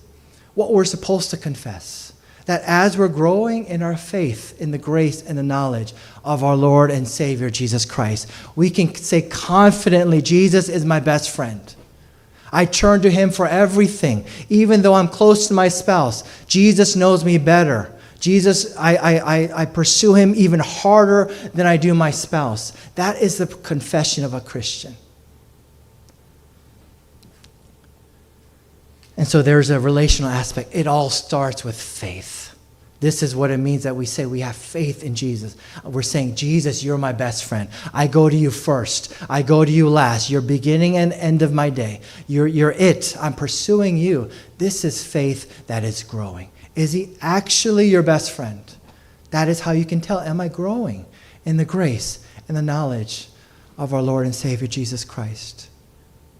what 0.54 0.72
we're 0.72 0.84
supposed 0.84 1.30
to 1.30 1.36
confess. 1.36 2.14
That 2.46 2.62
as 2.62 2.96
we're 2.96 3.08
growing 3.08 3.64
in 3.66 3.82
our 3.82 3.96
faith, 3.96 4.60
in 4.60 4.70
the 4.70 4.78
grace 4.78 5.22
and 5.22 5.36
the 5.36 5.42
knowledge 5.42 5.92
of 6.24 6.44
our 6.44 6.56
Lord 6.56 6.90
and 6.90 7.06
Savior 7.06 7.50
Jesus 7.50 7.84
Christ, 7.84 8.30
we 8.54 8.70
can 8.70 8.94
say 8.94 9.20
confidently, 9.20 10.22
Jesus 10.22 10.68
is 10.68 10.84
my 10.84 11.00
best 11.00 11.30
friend. 11.30 11.74
I 12.52 12.64
turn 12.64 13.02
to 13.02 13.10
him 13.10 13.30
for 13.30 13.46
everything. 13.46 14.24
Even 14.48 14.82
though 14.82 14.94
I'm 14.94 15.08
close 15.08 15.48
to 15.48 15.54
my 15.54 15.68
spouse, 15.68 16.22
Jesus 16.46 16.96
knows 16.96 17.24
me 17.24 17.36
better. 17.36 17.92
Jesus, 18.26 18.76
I, 18.76 18.96
I, 18.96 19.62
I, 19.62 19.66
pursue 19.66 20.14
him 20.14 20.34
even 20.34 20.58
harder 20.58 21.32
than 21.54 21.64
I 21.64 21.76
do 21.76 21.94
my 21.94 22.10
spouse. 22.10 22.72
That 22.96 23.22
is 23.22 23.38
the 23.38 23.46
confession 23.46 24.24
of 24.24 24.34
a 24.34 24.40
Christian. 24.40 24.96
And 29.16 29.28
so 29.28 29.42
there's 29.42 29.70
a 29.70 29.78
relational 29.78 30.28
aspect. 30.28 30.70
It 30.72 30.88
all 30.88 31.08
starts 31.08 31.62
with 31.62 31.80
faith. 31.80 32.52
This 32.98 33.22
is 33.22 33.36
what 33.36 33.52
it 33.52 33.58
means 33.58 33.84
that 33.84 33.94
we 33.94 34.06
say 34.06 34.26
we 34.26 34.40
have 34.40 34.56
faith 34.56 35.04
in 35.04 35.14
Jesus. 35.14 35.56
We're 35.84 36.02
saying, 36.02 36.34
Jesus, 36.34 36.82
you're 36.82 36.98
my 36.98 37.12
best 37.12 37.44
friend. 37.44 37.68
I 37.94 38.08
go 38.08 38.28
to 38.28 38.36
you 38.36 38.50
first. 38.50 39.16
I 39.30 39.42
go 39.42 39.64
to 39.64 39.70
you 39.70 39.88
last. 39.88 40.30
You're 40.30 40.40
beginning 40.40 40.96
and 40.96 41.12
end 41.12 41.42
of 41.42 41.52
my 41.52 41.70
day. 41.70 42.00
You're, 42.26 42.48
you're 42.48 42.72
it. 42.72 43.16
I'm 43.20 43.34
pursuing 43.34 43.96
you. 43.96 44.30
This 44.58 44.84
is 44.84 45.06
faith 45.06 45.68
that 45.68 45.84
is 45.84 46.02
growing. 46.02 46.50
Is 46.76 46.92
he 46.92 47.16
actually 47.20 47.88
your 47.88 48.02
best 48.02 48.30
friend? 48.30 48.62
That 49.30 49.48
is 49.48 49.60
how 49.60 49.72
you 49.72 49.84
can 49.84 50.00
tell. 50.00 50.20
Am 50.20 50.40
I 50.40 50.48
growing 50.48 51.06
in 51.44 51.56
the 51.56 51.64
grace 51.64 52.24
and 52.46 52.56
the 52.56 52.62
knowledge 52.62 53.28
of 53.76 53.92
our 53.92 54.02
Lord 54.02 54.26
and 54.26 54.34
Savior 54.34 54.68
Jesus 54.68 55.04
Christ? 55.04 55.68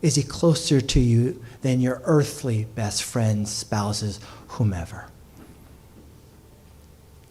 Is 0.02 0.14
he 0.14 0.22
closer 0.22 0.80
to 0.80 1.00
you 1.00 1.42
than 1.62 1.80
your 1.80 2.02
earthly 2.04 2.64
best 2.64 3.02
friends, 3.02 3.50
spouses, 3.50 4.20
whomever? 4.48 5.06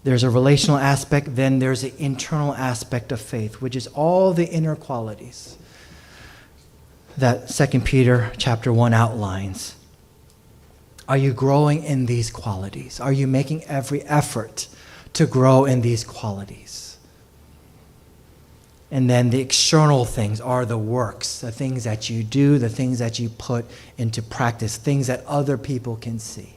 There's 0.04 0.24
a 0.24 0.30
relational 0.30 0.78
aspect, 0.78 1.36
then 1.36 1.60
there's 1.60 1.84
an 1.84 1.94
internal 1.98 2.54
aspect 2.54 3.12
of 3.12 3.22
faith, 3.22 3.62
which 3.62 3.76
is 3.76 3.88
all 3.88 4.34
the 4.34 4.48
inner 4.48 4.76
qualities 4.76 5.58
that 7.18 7.50
2 7.50 7.80
Peter 7.82 8.32
chapter 8.38 8.74
1 8.74 8.94
outlines. 8.94 9.75
Are 11.08 11.18
you 11.18 11.34
growing 11.34 11.84
in 11.84 12.08
these 12.08 12.32
qualities? 12.32 13.00
Are 13.00 13.12
you 13.12 13.28
making 13.28 13.64
every 13.66 14.02
effort 14.04 14.68
to 15.14 15.26
grow 15.26 15.66
in 15.66 15.82
these 15.82 16.04
qualities? 16.04 16.98
And 18.92 19.10
then 19.10 19.30
the 19.30 19.42
external 19.42 20.06
things 20.06 20.40
are 20.40 20.66
the 20.66 20.78
works, 20.78 21.42
the 21.42 21.52
things 21.52 21.84
that 21.84 22.10
you 22.10 22.24
do, 22.24 22.58
the 22.58 22.70
things 22.70 23.00
that 23.00 23.20
you 23.20 23.30
put 23.30 23.66
into 23.98 24.22
practice, 24.22 24.78
things 24.78 25.08
that 25.08 25.26
other 25.26 25.58
people 25.58 25.96
can 25.96 26.18
see. 26.18 26.56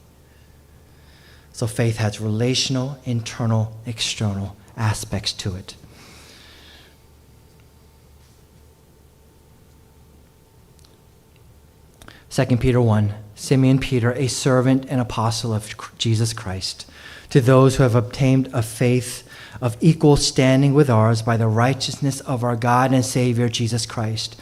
So 1.52 1.66
faith 1.66 1.96
has 1.96 2.20
relational, 2.20 2.98
internal, 3.04 3.76
external 3.84 4.56
aspects 4.76 5.32
to 5.34 5.56
it. 5.56 5.74
Second 12.38 12.58
Peter 12.58 12.80
1 12.80 13.12
Simeon 13.34 13.80
Peter, 13.80 14.12
a 14.12 14.28
servant 14.28 14.86
and 14.88 15.00
apostle 15.00 15.52
of 15.52 15.74
Jesus 15.98 16.32
Christ, 16.32 16.88
to 17.30 17.40
those 17.40 17.74
who 17.74 17.82
have 17.82 17.96
obtained 17.96 18.48
a 18.52 18.62
faith 18.62 19.28
of 19.60 19.76
equal 19.80 20.14
standing 20.14 20.72
with 20.72 20.88
ours 20.88 21.20
by 21.20 21.36
the 21.36 21.48
righteousness 21.48 22.20
of 22.20 22.44
our 22.44 22.54
God 22.54 22.92
and 22.92 23.04
Savior 23.04 23.48
Jesus 23.48 23.86
Christ. 23.86 24.40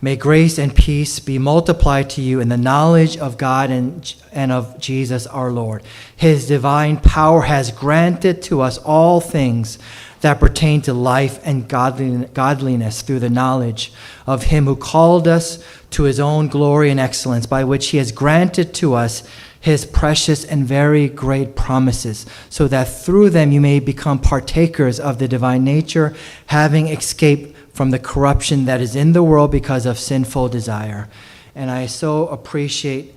May 0.00 0.14
grace 0.14 0.56
and 0.56 0.72
peace 0.72 1.18
be 1.18 1.36
multiplied 1.36 2.10
to 2.10 2.22
you 2.22 2.38
in 2.38 2.48
the 2.48 2.56
knowledge 2.56 3.16
of 3.16 3.38
God 3.38 3.72
and, 3.72 4.14
and 4.30 4.52
of 4.52 4.78
Jesus 4.78 5.26
our 5.26 5.50
Lord. 5.50 5.82
His 6.14 6.46
divine 6.46 6.98
power 6.98 7.42
has 7.42 7.72
granted 7.72 8.42
to 8.42 8.60
us 8.60 8.78
all 8.78 9.20
things 9.20 9.80
that 10.22 10.40
pertain 10.40 10.80
to 10.80 10.94
life 10.94 11.40
and 11.44 11.68
godliness 11.68 13.02
through 13.02 13.18
the 13.18 13.28
knowledge 13.28 13.92
of 14.26 14.44
Him 14.44 14.64
who 14.66 14.76
called 14.76 15.28
us 15.28 15.62
to 15.90 16.04
His 16.04 16.18
own 16.18 16.48
glory 16.48 16.90
and 16.90 16.98
excellence, 16.98 17.44
by 17.44 17.64
which 17.64 17.88
He 17.88 17.98
has 17.98 18.12
granted 18.12 18.72
to 18.74 18.94
us 18.94 19.28
His 19.60 19.84
precious 19.84 20.44
and 20.44 20.64
very 20.64 21.08
great 21.08 21.56
promises, 21.56 22.24
so 22.48 22.68
that 22.68 22.84
through 22.84 23.30
them 23.30 23.50
you 23.50 23.60
may 23.60 23.80
become 23.80 24.20
partakers 24.20 25.00
of 25.00 25.18
the 25.18 25.26
divine 25.26 25.64
nature, 25.64 26.14
having 26.46 26.86
escaped 26.86 27.56
from 27.72 27.90
the 27.90 27.98
corruption 27.98 28.64
that 28.66 28.80
is 28.80 28.94
in 28.94 29.12
the 29.12 29.24
world 29.24 29.50
because 29.50 29.86
of 29.86 29.98
sinful 29.98 30.48
desire. 30.50 31.08
And 31.54 31.68
I 31.68 31.86
so 31.86 32.28
appreciate 32.28 33.14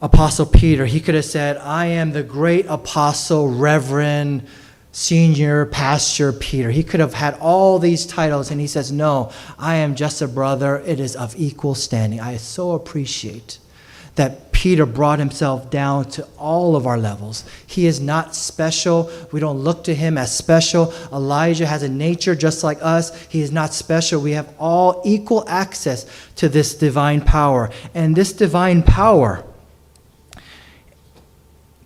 Apostle 0.00 0.46
Peter. 0.46 0.86
He 0.86 1.00
could 1.00 1.16
have 1.16 1.24
said, 1.24 1.56
I 1.56 1.86
am 1.86 2.12
the 2.12 2.22
great 2.22 2.66
apostle, 2.66 3.48
Reverend 3.48 4.46
senior 4.92 5.66
pastor 5.66 6.32
Peter. 6.32 6.70
He 6.70 6.82
could 6.82 7.00
have 7.00 7.14
had 7.14 7.34
all 7.34 7.78
these 7.78 8.06
titles, 8.06 8.50
and 8.50 8.60
he 8.60 8.66
says, 8.66 8.90
No, 8.90 9.30
I 9.58 9.76
am 9.76 9.94
just 9.94 10.22
a 10.22 10.28
brother. 10.28 10.78
It 10.80 11.00
is 11.00 11.16
of 11.16 11.34
equal 11.36 11.74
standing. 11.74 12.20
I 12.20 12.36
so 12.36 12.72
appreciate 12.72 13.58
that 14.16 14.52
Peter 14.52 14.84
brought 14.84 15.18
himself 15.18 15.70
down 15.70 16.04
to 16.04 16.22
all 16.36 16.76
of 16.76 16.86
our 16.86 16.98
levels. 16.98 17.44
He 17.66 17.86
is 17.86 18.00
not 18.00 18.34
special. 18.34 19.10
We 19.32 19.40
don't 19.40 19.60
look 19.60 19.84
to 19.84 19.94
him 19.94 20.18
as 20.18 20.36
special. 20.36 20.92
Elijah 21.12 21.66
has 21.66 21.82
a 21.82 21.88
nature 21.88 22.34
just 22.34 22.62
like 22.62 22.78
us. 22.82 23.18
He 23.28 23.40
is 23.40 23.52
not 23.52 23.72
special. 23.72 24.20
We 24.20 24.32
have 24.32 24.52
all 24.58 25.00
equal 25.06 25.48
access 25.48 26.04
to 26.36 26.48
this 26.48 26.74
divine 26.74 27.22
power. 27.22 27.70
And 27.94 28.14
this 28.14 28.34
divine 28.34 28.82
power 28.82 29.44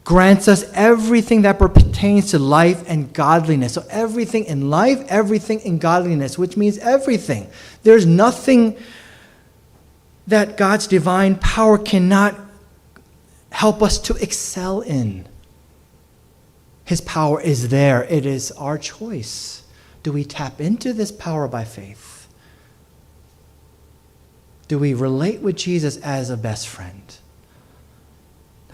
grants 0.05 0.49
us 0.49 0.71
everything 0.75 1.43
that 1.43 1.59
pertains 1.59 2.31
to 2.31 2.38
life 2.38 2.85
and 2.87 3.12
godliness. 3.12 3.73
So, 3.73 3.85
everything 3.88 4.45
in 4.45 4.69
life, 4.71 5.03
everything 5.09 5.61
in 5.61 5.79
godliness, 5.79 6.38
which 6.38 6.57
means 6.57 6.79
everything. 6.79 7.49
There's 7.83 8.05
nothing 8.05 8.77
that 10.27 10.57
God's 10.57 10.87
divine 10.87 11.37
power 11.37 11.79
cannot 11.79 12.38
help 13.51 13.83
us 13.83 13.99
to 14.01 14.14
excel 14.17 14.81
in. 14.83 15.27
His 16.85 17.01
power 17.01 17.40
is 17.40 17.71
there. 17.71 18.05
It 18.05 18.27
is 18.27 18.53
our 18.53 18.79
choice 18.79 19.62
Do 20.03 20.12
we 20.12 20.25
tap 20.25 20.61
into 20.61 20.93
this 20.93 21.11
power 21.11 21.49
by 21.49 21.64
faith? 21.64 22.29
Do 24.69 24.79
we 24.79 24.93
relate 24.93 25.40
with 25.40 25.57
Jesus 25.57 25.97
as 25.99 26.29
a 26.29 26.37
best 26.37 26.69
friend? 26.69 27.17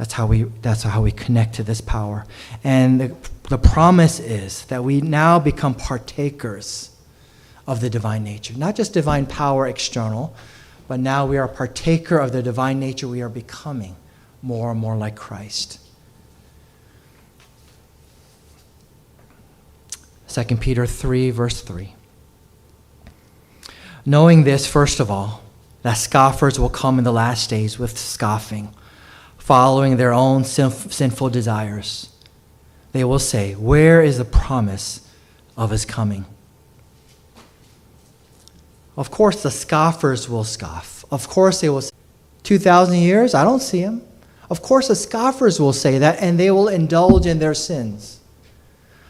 That's 0.01 0.15
how 0.15 0.25
we, 0.25 0.45
that's 0.63 0.83
how 0.83 1.03
we 1.03 1.13
connect 1.13 1.57
to 1.57 1.63
this 1.63 1.83
power. 1.83 2.25
And 2.65 2.99
the, 2.99 3.17
the 3.51 3.59
promise 3.59 4.19
is 4.19 4.65
that 4.67 4.83
we 4.83 5.03
now 5.03 5.39
become 5.39 5.75
partakers 5.75 6.97
of 7.67 7.83
the 7.83 7.91
divine 7.91 8.25
nature. 8.25 8.55
Not 8.57 8.77
just 8.77 8.95
divine 8.95 9.27
power 9.27 9.69
external, 9.69 10.35
but 10.89 11.01
now 11.01 11.27
we 11.27 11.37
are 11.37 11.45
a 11.45 11.49
partaker 11.51 12.17
of 12.17 12.33
the 12.33 12.43
divine 12.43 12.81
nature. 12.81 13.09
We 13.09 13.21
are 13.21 13.29
becoming 13.29 13.95
more 14.41 14.71
and 14.71 14.81
more 14.81 14.97
like 14.97 15.17
Christ. 15.17 15.79
2 20.29 20.57
Peter 20.57 20.87
3, 20.87 21.31
verse 21.31 21.61
3. 21.61 21.95
Knowing 24.07 24.45
this, 24.45 24.67
first 24.67 24.99
of 24.99 25.11
all, 25.11 25.43
that 25.83 25.99
scoffers 25.99 26.59
will 26.59 26.71
come 26.71 26.97
in 26.97 27.05
the 27.05 27.13
last 27.13 27.51
days 27.51 27.79
with 27.79 27.99
scoffing, 27.99 28.75
following 29.51 29.97
their 29.97 30.13
own 30.13 30.43
sinf- 30.45 30.93
sinful 30.93 31.29
desires. 31.29 32.09
They 32.93 33.03
will 33.03 33.19
say, 33.19 33.55
Where 33.55 34.01
is 34.01 34.19
the 34.19 34.25
promise 34.25 35.05
of 35.57 35.71
his 35.71 35.85
coming? 35.85 36.25
Of 38.97 39.11
course, 39.11 39.43
the 39.43 39.51
scoffers 39.51 40.29
will 40.29 40.45
scoff. 40.45 41.05
Of 41.11 41.27
course, 41.27 41.63
they 41.63 41.69
will 41.69 41.81
say, 41.81 41.91
2,000 42.45 42.95
years? 42.95 43.35
I 43.35 43.43
don't 43.43 43.59
see 43.59 43.81
him. 43.81 44.03
Of 44.49 44.63
course, 44.63 44.87
the 44.87 44.95
scoffers 44.95 45.59
will 45.59 45.73
say 45.73 45.99
that, 45.99 46.23
and 46.23 46.39
they 46.39 46.53
will 46.53 46.69
indulge 46.69 47.27
in 47.27 47.41
their 47.41 47.55
sins. 47.55 48.21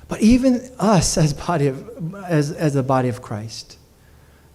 But 0.08 0.22
even 0.22 0.70
us 0.78 1.18
as 1.18 1.34
body 1.34 1.66
of, 1.66 2.14
as, 2.24 2.50
as 2.50 2.76
a 2.76 2.82
body 2.82 3.10
of 3.10 3.20
Christ, 3.20 3.76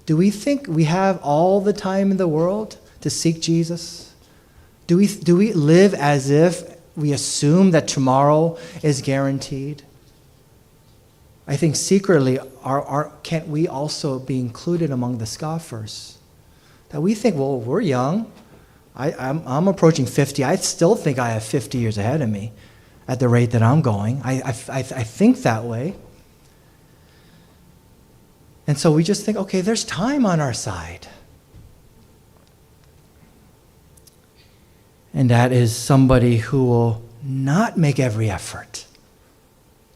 do 0.08 0.18
we 0.18 0.32
think 0.32 0.66
we 0.68 0.86
have 0.86 1.22
all 1.22 1.62
the 1.62 1.74
time 1.74 2.10
in 2.10 2.18
the 2.18 2.28
world 2.28 2.78
to 3.02 3.12
seek 3.12 3.40
Jesus? 3.40 4.05
Do 4.88 4.98
we, 4.98 5.08
do 5.08 5.36
we 5.36 5.54
live 5.54 5.94
as 5.94 6.30
if 6.30 6.64
we 6.96 7.12
assume 7.12 7.72
that 7.72 7.88
tomorrow 7.88 8.58
is 8.84 9.02
guaranteed? 9.02 9.84
I 11.48 11.56
think 11.56 11.76
secretly, 11.76 12.40
are, 12.64 12.82
are, 12.82 13.12
can't 13.24 13.48
we 13.48 13.68
also 13.68 14.20
be 14.20 14.40
included 14.40 14.92
among 14.92 15.20
the 15.20 15.26
scoffers? 15.26 16.18
That 16.90 17.02
we 17.02 17.14
think, 17.14 17.36
well, 17.36 17.60
we're 17.60 17.82
young. 17.82 18.32
I, 18.96 19.12
I'm, 19.14 19.44
I'm 19.46 19.68
approaching 19.68 20.06
50. 20.06 20.44
I 20.44 20.56
still 20.56 20.96
think 20.96 21.20
I 21.20 21.30
have 21.30 21.44
50 21.44 21.78
years 21.78 21.98
ahead 21.98 22.22
of 22.22 22.30
me 22.30 22.52
at 23.08 23.20
the 23.20 23.28
rate 23.28 23.52
that 23.52 23.62
I'm 23.62 23.82
going. 23.82 24.22
I, 24.24 24.42
I, 24.42 24.56
I, 24.70 24.80
I 24.80 25.04
think 25.04 25.44
that 25.44 25.64
way. 25.64 25.96
And 28.68 28.80
so 28.80 28.92
we 28.92 29.04
just 29.04 29.26
think, 29.26 29.38
okay, 29.38 29.62
there's 29.62 29.84
time 29.84 30.26
on 30.26 30.40
our 30.40 30.54
side. 30.54 31.08
And 35.16 35.30
that 35.30 35.54
is 35.54 35.74
somebody 35.74 36.38
who 36.38 36.66
will 36.66 37.02
not 37.24 37.78
make 37.78 38.00
every 38.00 38.30
effort 38.30 38.86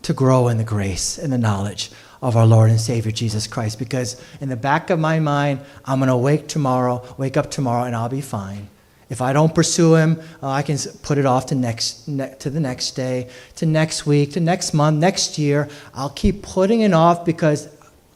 to 0.02 0.14
grow 0.14 0.48
in 0.48 0.58
the 0.58 0.64
grace 0.64 1.18
and 1.18 1.32
the 1.32 1.38
knowledge 1.38 1.92
of 2.22 2.38
our 2.38 2.48
Lord 2.48 2.70
and 2.70 2.80
Savior 2.80 3.12
Jesus 3.12 3.46
Christ. 3.46 3.78
Because 3.78 4.20
in 4.40 4.48
the 4.48 4.56
back 4.56 4.90
of 4.90 4.98
my 4.98 5.20
mind, 5.20 5.60
I'm 5.84 6.00
going 6.00 6.08
to 6.08 6.16
wake 6.16 6.48
tomorrow, 6.48 7.04
wake 7.18 7.36
up 7.36 7.52
tomorrow, 7.52 7.84
and 7.84 7.94
I'll 7.94 8.10
be 8.10 8.22
fine. 8.22 8.70
If 9.10 9.22
I 9.22 9.34
don't 9.34 9.54
pursue 9.54 9.96
him, 9.96 10.22
uh, 10.42 10.50
I 10.50 10.62
can 10.62 10.78
put 11.02 11.18
it 11.18 11.26
off 11.26 11.48
to 11.48 11.56
next 11.56 12.08
ne- 12.08 12.34
to 12.40 12.50
the 12.50 12.60
next 12.60 12.92
day, 12.92 13.30
to 13.56 13.66
next 13.66 14.06
week, 14.06 14.34
to 14.34 14.40
next 14.40 14.74
month, 14.74 15.00
next 15.00 15.38
year. 15.38 15.68
I'll 15.94 16.12
keep 16.12 16.44
putting 16.44 16.82
it 16.82 16.94
off 16.94 17.26
because 17.26 17.68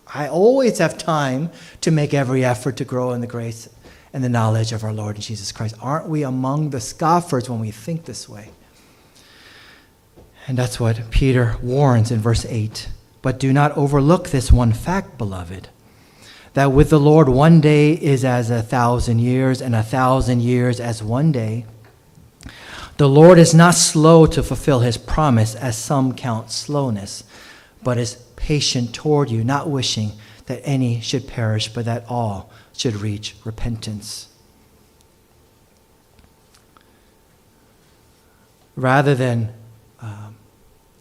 I 0.08 0.28
always 0.28 0.78
have 0.78 0.98
time 0.98 1.50
to 1.82 1.92
make 1.92 2.14
every 2.14 2.46
effort 2.46 2.78
to 2.78 2.86
grow 2.86 3.12
in 3.12 3.22
the 3.22 3.28
grace 3.28 3.68
and 4.14 4.24
the 4.24 4.30
knowledge 4.30 4.72
of 4.72 4.84
our 4.84 4.94
Lord 4.94 5.16
and 5.16 5.24
Jesus 5.24 5.52
Christ. 5.52 5.76
Aren't 5.82 6.08
we 6.08 6.24
among 6.24 6.70
the 6.70 6.80
scoffers 6.80 7.50
when 7.50 7.60
we 7.60 7.72
think 7.72 8.06
this 8.06 8.30
way? 8.30 8.52
And 10.48 10.58
that's 10.58 10.80
what 10.80 11.10
Peter 11.10 11.58
warns 11.62 12.12
in 12.12 12.20
verse 12.20 12.46
8. 12.46 12.90
But 13.22 13.40
do 13.40 13.52
not 13.52 13.76
overlook 13.78 14.30
this 14.30 14.52
one 14.52 14.74
fact, 14.74 15.18
beloved 15.18 15.70
that 16.54 16.72
with 16.72 16.90
the 16.90 17.00
Lord 17.00 17.30
one 17.30 17.62
day 17.62 17.94
is 17.94 18.24
as 18.24 18.50
a 18.50 18.62
thousand 18.62 19.20
years, 19.20 19.62
and 19.62 19.76
a 19.76 19.84
thousand 19.84 20.42
years 20.42 20.80
as 20.80 21.04
one 21.04 21.32
day. 21.32 21.66
The 22.98 23.10
Lord 23.10 23.40
is 23.40 23.56
not 23.56 23.74
slow 23.74 24.28
to 24.28 24.44
fulfill 24.44 24.82
his 24.82 24.98
promise, 24.98 25.56
as 25.56 25.78
some 25.78 26.14
count 26.14 26.52
slowness, 26.52 27.24
but 27.82 27.98
is 27.98 28.16
patient 28.36 28.94
toward 28.94 29.32
you, 29.32 29.44
not 29.44 29.70
wishing 29.70 30.12
that 30.46 30.62
any 30.64 31.02
should 31.02 31.28
perish, 31.28 31.70
but 31.70 31.86
that 31.86 32.06
all 32.08 32.52
should 32.74 32.96
reach 32.96 33.36
repentance. 33.46 34.30
Rather 38.76 39.16
than 39.16 39.54
um, 40.02 40.36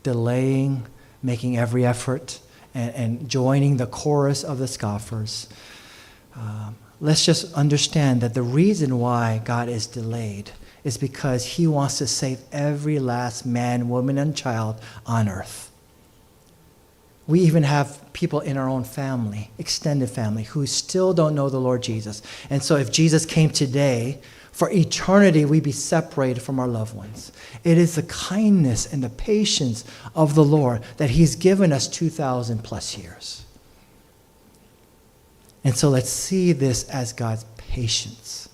delaying, 0.03 0.87
making 1.23 1.57
every 1.57 1.85
effort, 1.85 2.41
and, 2.75 2.95
and 2.95 3.29
joining 3.29 3.79
the 3.79 3.87
chorus 3.87 4.45
of 4.45 4.59
the 4.59 4.69
scoffers. 4.69 5.49
Um, 6.37 6.77
let's 7.01 7.25
just 7.25 7.53
understand 7.55 8.21
that 8.21 8.35
the 8.35 8.43
reason 8.43 8.99
why 8.99 9.43
God 9.45 9.69
is 9.69 9.87
delayed 9.87 10.53
is 10.85 10.97
because 10.97 11.45
he 11.45 11.67
wants 11.67 11.99
to 11.99 12.07
save 12.07 12.41
every 12.53 12.99
last 12.99 13.47
man, 13.47 13.89
woman, 13.89 14.19
and 14.19 14.37
child 14.37 14.81
on 15.07 15.29
earth. 15.29 15.72
We 17.27 17.41
even 17.41 17.63
have 17.63 18.13
people 18.13 18.41
in 18.41 18.57
our 18.57 18.69
own 18.69 18.85
family, 18.85 19.51
extended 19.59 20.11
family, 20.11 20.43
who 20.43 20.67
still 20.67 21.15
don't 21.15 21.35
know 21.35 21.49
the 21.49 21.61
Lord 21.61 21.83
Jesus. 21.83 22.23
And 22.51 22.63
so 22.63 22.77
if 22.77 22.91
Jesus 22.91 23.25
came 23.25 23.51
today, 23.51 24.21
for 24.51 24.71
eternity 24.71 25.45
we'd 25.45 25.63
be 25.63 25.73
separated 25.73 26.43
from 26.43 26.61
our 26.61 26.69
loved 26.69 26.95
ones. 26.95 27.33
It 27.65 27.79
is 27.79 27.95
the 27.95 28.03
kindness 28.03 28.93
and 28.93 29.03
the 29.03 29.09
patience 29.09 29.85
of 30.15 30.35
the 30.35 30.45
Lord 30.45 30.83
that 30.99 31.11
He's 31.11 31.37
given 31.37 31.73
us 31.73 31.89
2,000 31.89 32.63
plus 32.63 32.99
years. 32.99 33.47
And 35.65 35.75
so 35.75 35.89
let's 35.89 36.11
see 36.11 36.53
this 36.53 36.85
as 36.91 37.13
God's 37.13 37.45
patience 37.57 38.49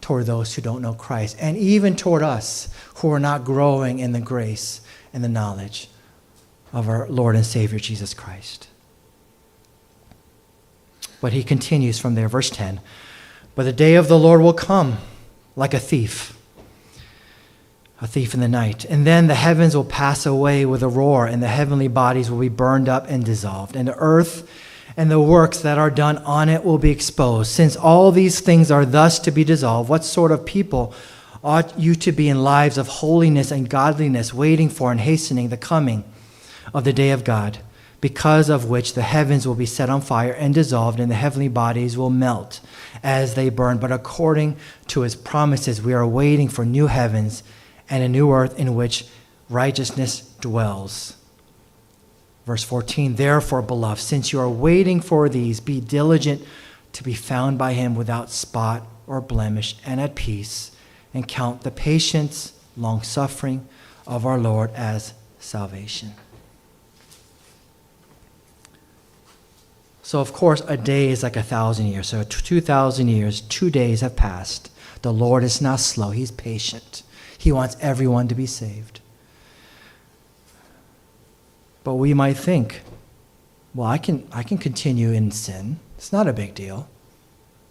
toward 0.00 0.26
those 0.26 0.54
who 0.54 0.62
don't 0.62 0.82
know 0.82 0.92
Christ, 0.94 1.36
and 1.40 1.56
even 1.56 1.96
toward 1.96 2.22
us 2.22 2.68
who 2.96 3.10
are 3.10 3.18
not 3.18 3.44
growing 3.44 3.98
in 3.98 4.12
the 4.12 4.20
grace 4.20 4.80
and 5.12 5.24
the 5.24 5.28
knowledge 5.28 5.88
of 6.72 6.88
our 6.88 7.08
Lord 7.08 7.36
and 7.36 7.46
Savior 7.46 7.78
Jesus 7.78 8.14
Christ. 8.14 8.68
But 11.20 11.32
he 11.32 11.42
continues 11.42 11.98
from 11.98 12.14
there, 12.14 12.28
verse 12.28 12.50
10 12.50 12.80
but 13.56 13.64
the 13.64 13.72
day 13.72 13.94
of 13.96 14.06
the 14.06 14.18
Lord 14.18 14.42
will 14.42 14.52
come 14.52 14.98
like 15.56 15.72
a 15.72 15.80
thief, 15.80 16.38
a 18.02 18.06
thief 18.06 18.34
in 18.34 18.40
the 18.40 18.48
night. 18.48 18.84
And 18.84 19.06
then 19.06 19.26
the 19.26 19.34
heavens 19.34 19.74
will 19.74 19.84
pass 19.84 20.26
away 20.26 20.66
with 20.66 20.82
a 20.82 20.88
roar, 20.88 21.26
and 21.26 21.42
the 21.42 21.48
heavenly 21.48 21.88
bodies 21.88 22.30
will 22.30 22.38
be 22.38 22.50
burned 22.50 22.86
up 22.86 23.06
and 23.08 23.24
dissolved. 23.24 23.74
And 23.74 23.88
the 23.88 23.96
earth 23.96 24.48
and 24.94 25.10
the 25.10 25.20
works 25.20 25.60
that 25.60 25.78
are 25.78 25.90
done 25.90 26.18
on 26.18 26.50
it 26.50 26.64
will 26.64 26.76
be 26.76 26.90
exposed. 26.90 27.50
Since 27.50 27.76
all 27.76 28.12
these 28.12 28.40
things 28.40 28.70
are 28.70 28.84
thus 28.84 29.18
to 29.20 29.30
be 29.30 29.42
dissolved, 29.42 29.88
what 29.88 30.04
sort 30.04 30.32
of 30.32 30.44
people 30.44 30.92
ought 31.42 31.78
you 31.78 31.94
to 31.94 32.12
be 32.12 32.28
in 32.28 32.44
lives 32.44 32.76
of 32.76 32.88
holiness 32.88 33.50
and 33.50 33.70
godliness, 33.70 34.34
waiting 34.34 34.68
for 34.68 34.90
and 34.92 35.00
hastening 35.00 35.48
the 35.48 35.56
coming 35.56 36.04
of 36.74 36.84
the 36.84 36.92
day 36.92 37.10
of 37.10 37.24
God? 37.24 37.58
because 38.00 38.48
of 38.48 38.68
which 38.68 38.94
the 38.94 39.02
heavens 39.02 39.46
will 39.46 39.54
be 39.54 39.66
set 39.66 39.90
on 39.90 40.00
fire 40.00 40.32
and 40.32 40.54
dissolved, 40.54 41.00
and 41.00 41.10
the 41.10 41.16
heavenly 41.16 41.48
bodies 41.48 41.96
will 41.96 42.10
melt 42.10 42.60
as 43.02 43.34
they 43.34 43.48
burn. 43.48 43.78
But 43.78 43.92
according 43.92 44.56
to 44.88 45.00
his 45.00 45.16
promises, 45.16 45.82
we 45.82 45.92
are 45.92 46.06
waiting 46.06 46.48
for 46.48 46.64
new 46.64 46.86
heavens 46.86 47.42
and 47.88 48.02
a 48.02 48.08
new 48.08 48.30
earth 48.32 48.58
in 48.58 48.74
which 48.74 49.06
righteousness 49.48 50.20
dwells. 50.40 51.16
Verse 52.44 52.62
14 52.62 53.16
Therefore, 53.16 53.62
beloved, 53.62 54.00
since 54.00 54.32
you 54.32 54.40
are 54.40 54.48
waiting 54.48 55.00
for 55.00 55.28
these, 55.28 55.60
be 55.60 55.80
diligent 55.80 56.42
to 56.92 57.02
be 57.02 57.14
found 57.14 57.58
by 57.58 57.72
him 57.72 57.94
without 57.94 58.30
spot 58.30 58.86
or 59.06 59.20
blemish 59.20 59.76
and 59.84 60.00
at 60.00 60.14
peace, 60.14 60.70
and 61.14 61.26
count 61.26 61.62
the 61.62 61.70
patience, 61.70 62.52
long 62.76 63.02
suffering 63.02 63.66
of 64.06 64.26
our 64.26 64.38
Lord 64.38 64.70
as 64.74 65.14
salvation. 65.38 66.12
So, 70.06 70.20
of 70.20 70.32
course, 70.32 70.62
a 70.68 70.76
day 70.76 71.08
is 71.08 71.24
like 71.24 71.36
a 71.36 71.42
thousand 71.42 71.86
years. 71.86 72.06
So, 72.06 72.22
2,000 72.22 73.08
years, 73.08 73.40
two 73.40 73.70
days 73.70 74.02
have 74.02 74.14
passed. 74.14 74.70
The 75.02 75.12
Lord 75.12 75.42
is 75.42 75.60
not 75.60 75.80
slow, 75.80 76.10
He's 76.10 76.30
patient. 76.30 77.02
He 77.36 77.50
wants 77.50 77.76
everyone 77.80 78.28
to 78.28 78.34
be 78.36 78.46
saved. 78.46 79.00
But 81.82 81.94
we 81.94 82.14
might 82.14 82.36
think, 82.36 82.82
well, 83.74 83.88
I 83.88 83.98
can, 83.98 84.28
I 84.30 84.44
can 84.44 84.58
continue 84.58 85.10
in 85.10 85.32
sin. 85.32 85.80
It's 85.98 86.12
not 86.12 86.28
a 86.28 86.32
big 86.32 86.54
deal. 86.54 86.88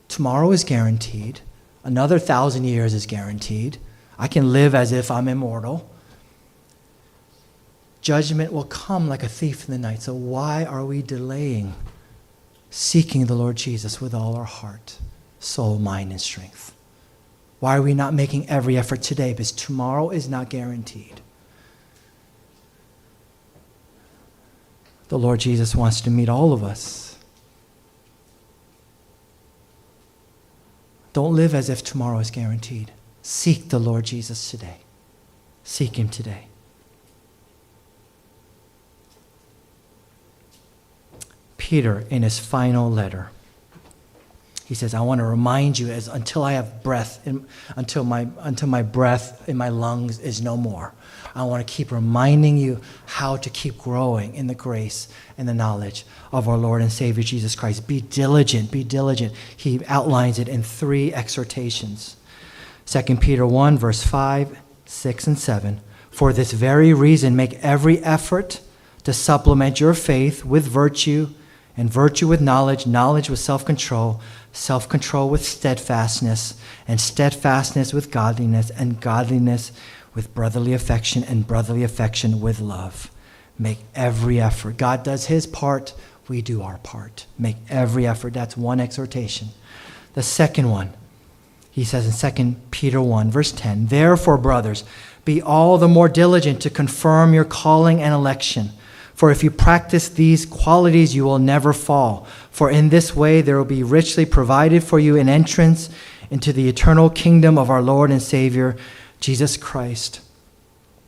Tomorrow 0.09 0.51
is 0.51 0.65
guaranteed, 0.65 1.39
another 1.85 2.19
thousand 2.19 2.65
years 2.65 2.93
is 2.93 3.05
guaranteed. 3.05 3.77
I 4.19 4.27
can 4.27 4.51
live 4.51 4.75
as 4.75 4.91
if 4.91 5.09
I'm 5.09 5.29
immortal. 5.29 5.89
Judgment 8.01 8.51
will 8.51 8.65
come 8.65 9.07
like 9.07 9.23
a 9.23 9.29
thief 9.29 9.69
in 9.69 9.71
the 9.71 9.79
night. 9.79 10.01
So, 10.01 10.13
why 10.13 10.65
are 10.65 10.83
we 10.83 11.01
delaying 11.01 11.75
seeking 12.75 13.25
the 13.25 13.35
Lord 13.35 13.55
Jesus 13.55 14.01
with 14.01 14.13
all 14.13 14.35
our 14.35 14.43
heart, 14.43 14.97
soul, 15.39 15.79
mind, 15.79 16.11
and 16.11 16.19
strength? 16.19 16.75
Why 17.61 17.77
are 17.77 17.81
we 17.81 17.93
not 17.93 18.13
making 18.13 18.49
every 18.49 18.77
effort 18.77 19.01
today? 19.01 19.31
Because 19.31 19.53
tomorrow 19.53 20.09
is 20.09 20.27
not 20.27 20.49
guaranteed. 20.49 21.21
The 25.07 25.17
Lord 25.17 25.39
Jesus 25.39 25.73
wants 25.73 26.01
to 26.01 26.09
meet 26.09 26.27
all 26.27 26.51
of 26.51 26.65
us. 26.65 27.17
Don't 31.13 31.33
live 31.33 31.55
as 31.55 31.69
if 31.69 31.81
tomorrow 31.81 32.19
is 32.19 32.29
guaranteed. 32.29 32.91
Seek 33.21 33.69
the 33.69 33.79
Lord 33.79 34.03
Jesus 34.03 34.51
today. 34.51 34.79
Seek 35.63 35.97
Him 35.97 36.09
today. 36.09 36.47
Peter, 41.65 42.05
in 42.11 42.21
his 42.21 42.37
final 42.37 42.91
letter, 42.91 43.31
he 44.65 44.75
says, 44.75 44.93
I 44.93 45.01
want 45.01 45.17
to 45.17 45.25
remind 45.25 45.79
you 45.79 45.89
as 45.89 46.07
until 46.07 46.43
I 46.43 46.51
have 46.51 46.83
breath, 46.83 47.25
in, 47.25 47.47
until, 47.75 48.03
my, 48.03 48.27
until 48.41 48.67
my 48.67 48.83
breath 48.83 49.49
in 49.49 49.57
my 49.57 49.69
lungs 49.69 50.19
is 50.19 50.43
no 50.43 50.57
more. 50.57 50.93
I 51.33 51.41
want 51.45 51.67
to 51.67 51.73
keep 51.73 51.91
reminding 51.91 52.59
you 52.59 52.81
how 53.07 53.37
to 53.37 53.49
keep 53.49 53.79
growing 53.79 54.35
in 54.35 54.45
the 54.45 54.53
grace 54.53 55.07
and 55.39 55.49
the 55.49 55.55
knowledge 55.55 56.05
of 56.31 56.47
our 56.47 56.55
Lord 56.55 56.83
and 56.83 56.91
Savior 56.91 57.23
Jesus 57.23 57.55
Christ. 57.55 57.87
Be 57.87 57.99
diligent, 57.99 58.69
be 58.69 58.83
diligent. 58.83 59.33
He 59.57 59.83
outlines 59.87 60.37
it 60.37 60.47
in 60.47 60.61
three 60.61 61.11
exhortations 61.15 62.15
2 62.85 63.17
Peter 63.17 63.47
1, 63.47 63.79
verse 63.79 64.03
5, 64.03 64.59
6, 64.85 65.27
and 65.27 65.39
7. 65.39 65.81
For 66.11 66.31
this 66.31 66.51
very 66.51 66.93
reason, 66.93 67.35
make 67.35 67.55
every 67.63 67.97
effort 68.03 68.61
to 69.03 69.13
supplement 69.13 69.79
your 69.79 69.95
faith 69.95 70.45
with 70.45 70.67
virtue, 70.67 71.29
and 71.77 71.89
virtue 71.89 72.27
with 72.27 72.41
knowledge, 72.41 72.87
knowledge 72.87 73.29
with 73.29 73.39
self 73.39 73.65
control 73.65 74.21
self 74.55 74.87
control 74.87 75.29
with 75.29 75.45
steadfastness, 75.45 76.59
and 76.87 76.99
steadfastness 76.99 77.93
with 77.93 78.11
godliness, 78.11 78.69
and 78.71 79.01
godliness 79.01 79.71
with 80.13 80.33
brotherly 80.33 80.73
affection, 80.73 81.23
and 81.23 81.47
brotherly 81.47 81.83
affection 81.83 82.39
with 82.39 82.59
love. 82.59 83.11
Make 83.59 83.79
every 83.93 84.39
effort. 84.39 84.77
God 84.77 85.03
does 85.03 85.25
his 85.25 85.45
part, 85.45 85.93
we 86.27 86.41
do 86.41 86.61
our 86.61 86.77
part. 86.79 87.25
Make 87.37 87.57
every 87.69 88.07
effort. 88.07 88.33
That's 88.33 88.57
one 88.57 88.79
exhortation. 88.79 89.49
The 90.13 90.23
second 90.23 90.69
one, 90.69 90.93
he 91.69 91.83
says 91.83 92.23
in 92.23 92.35
2 92.35 92.55
Peter 92.71 93.01
1, 93.01 93.29
verse 93.29 93.51
10 93.51 93.87
Therefore, 93.87 94.37
brothers, 94.37 94.83
be 95.25 95.41
all 95.41 95.77
the 95.77 95.87
more 95.87 96.07
diligent 96.07 96.61
to 96.61 96.69
confirm 96.69 97.33
your 97.33 97.43
calling 97.43 98.01
and 98.01 98.13
election. 98.13 98.71
For 99.15 99.31
if 99.31 99.43
you 99.43 99.49
practice 99.49 100.09
these 100.09 100.45
qualities, 100.45 101.15
you 101.15 101.23
will 101.23 101.39
never 101.39 101.73
fall. 101.73 102.27
For 102.51 102.69
in 102.69 102.89
this 102.89 103.15
way 103.15 103.41
there 103.41 103.57
will 103.57 103.65
be 103.65 103.81
richly 103.81 104.25
provided 104.25 104.83
for 104.83 104.99
you 104.99 105.17
an 105.17 105.29
entrance 105.29 105.89
into 106.29 106.51
the 106.51 106.67
eternal 106.67 107.09
kingdom 107.09 107.57
of 107.57 107.69
our 107.69 107.81
Lord 107.81 108.11
and 108.11 108.21
Savior, 108.21 108.75
Jesus 109.21 109.55
Christ. 109.57 110.19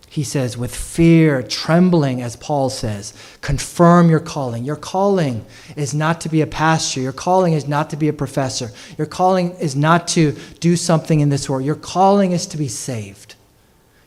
He 0.10 0.24
says, 0.24 0.58
with 0.58 0.74
fear, 0.74 1.44
trembling, 1.44 2.22
as 2.22 2.38
Paul 2.38 2.70
says, 2.70 3.14
confirm 3.42 4.10
your 4.10 4.22
calling. 4.22 4.64
Your 4.64 4.78
calling 4.78 5.46
is 5.76 5.94
not 5.94 6.22
to 6.22 6.30
be 6.30 6.42
a 6.42 6.48
pastor. 6.48 7.02
Your 7.02 7.12
calling 7.12 7.54
is 7.54 7.68
not 7.68 7.90
to 7.92 7.98
be 7.98 8.08
a 8.08 8.14
professor. 8.14 8.72
Your 8.98 9.06
calling 9.06 9.52
is 9.56 9.76
not 9.76 10.08
to 10.10 10.32
do 10.60 10.76
something 10.76 11.20
in 11.20 11.30
this 11.30 11.50
world. 11.50 11.66
Your 11.66 11.76
calling 11.76 12.32
is 12.32 12.48
to 12.48 12.58
be 12.58 12.70
saved. 12.70 13.36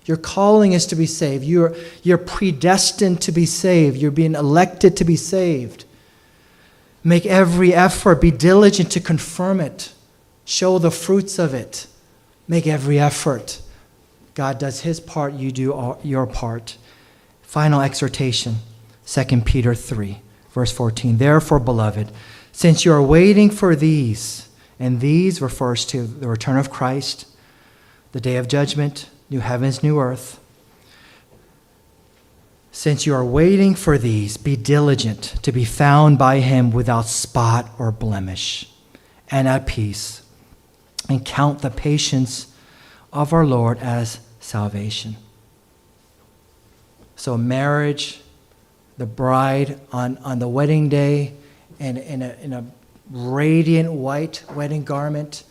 Your 0.06 0.16
calling 0.16 0.72
is 0.72 0.86
to 0.86 0.96
be 0.96 1.06
saved. 1.06 1.44
You're, 1.44 1.74
you're 2.02 2.18
predestined 2.18 3.20
to 3.22 3.32
be 3.32 3.46
saved. 3.46 3.96
You're 3.96 4.10
being 4.10 4.34
elected 4.34 4.96
to 4.96 5.04
be 5.04 5.16
saved. 5.16 5.84
Make 7.04 7.26
every 7.26 7.74
effort. 7.74 8.20
Be 8.20 8.30
diligent 8.30 8.90
to 8.92 9.00
confirm 9.00 9.60
it. 9.60 9.92
Show 10.44 10.78
the 10.78 10.90
fruits 10.90 11.38
of 11.38 11.54
it. 11.54 11.86
Make 12.48 12.66
every 12.66 12.98
effort. 12.98 13.60
God 14.34 14.58
does 14.58 14.80
his 14.80 15.00
part, 15.00 15.34
you 15.34 15.50
do 15.52 15.96
your 16.02 16.26
part. 16.26 16.76
Final 17.42 17.80
exhortation 17.80 18.56
2 19.06 19.42
Peter 19.42 19.74
3, 19.74 20.20
verse 20.50 20.72
14. 20.72 21.18
Therefore, 21.18 21.58
beloved, 21.58 22.10
since 22.52 22.84
you 22.84 22.92
are 22.92 23.02
waiting 23.02 23.50
for 23.50 23.74
these, 23.76 24.48
and 24.78 25.00
these 25.00 25.42
refers 25.42 25.84
to 25.86 26.04
the 26.04 26.28
return 26.28 26.56
of 26.56 26.70
Christ, 26.70 27.26
the 28.12 28.20
day 28.20 28.36
of 28.36 28.48
judgment, 28.48 29.10
new 29.30 29.40
heavens, 29.40 29.82
new 29.82 29.98
earth. 29.98 30.40
Since 32.72 33.06
you 33.06 33.14
are 33.14 33.24
waiting 33.24 33.74
for 33.74 33.96
these, 33.96 34.36
be 34.36 34.56
diligent 34.56 35.22
to 35.42 35.52
be 35.52 35.64
found 35.64 36.18
by 36.18 36.40
him 36.40 36.70
without 36.70 37.06
spot 37.06 37.70
or 37.78 37.90
blemish 37.92 38.70
and 39.30 39.46
at 39.46 39.66
peace, 39.66 40.22
and 41.08 41.24
count 41.24 41.60
the 41.60 41.70
patience 41.70 42.52
of 43.12 43.32
our 43.32 43.46
Lord 43.46 43.78
as 43.78 44.18
salvation. 44.40 45.16
So, 47.14 47.36
marriage, 47.36 48.22
the 48.98 49.06
bride 49.06 49.80
on, 49.92 50.18
on 50.18 50.40
the 50.40 50.48
wedding 50.48 50.88
day, 50.88 51.34
and 51.78 51.96
in 51.98 52.22
a, 52.22 52.36
in 52.42 52.52
a 52.52 52.64
radiant 53.10 53.92
white 53.92 54.42
wedding 54.54 54.84
garment, 54.84 55.44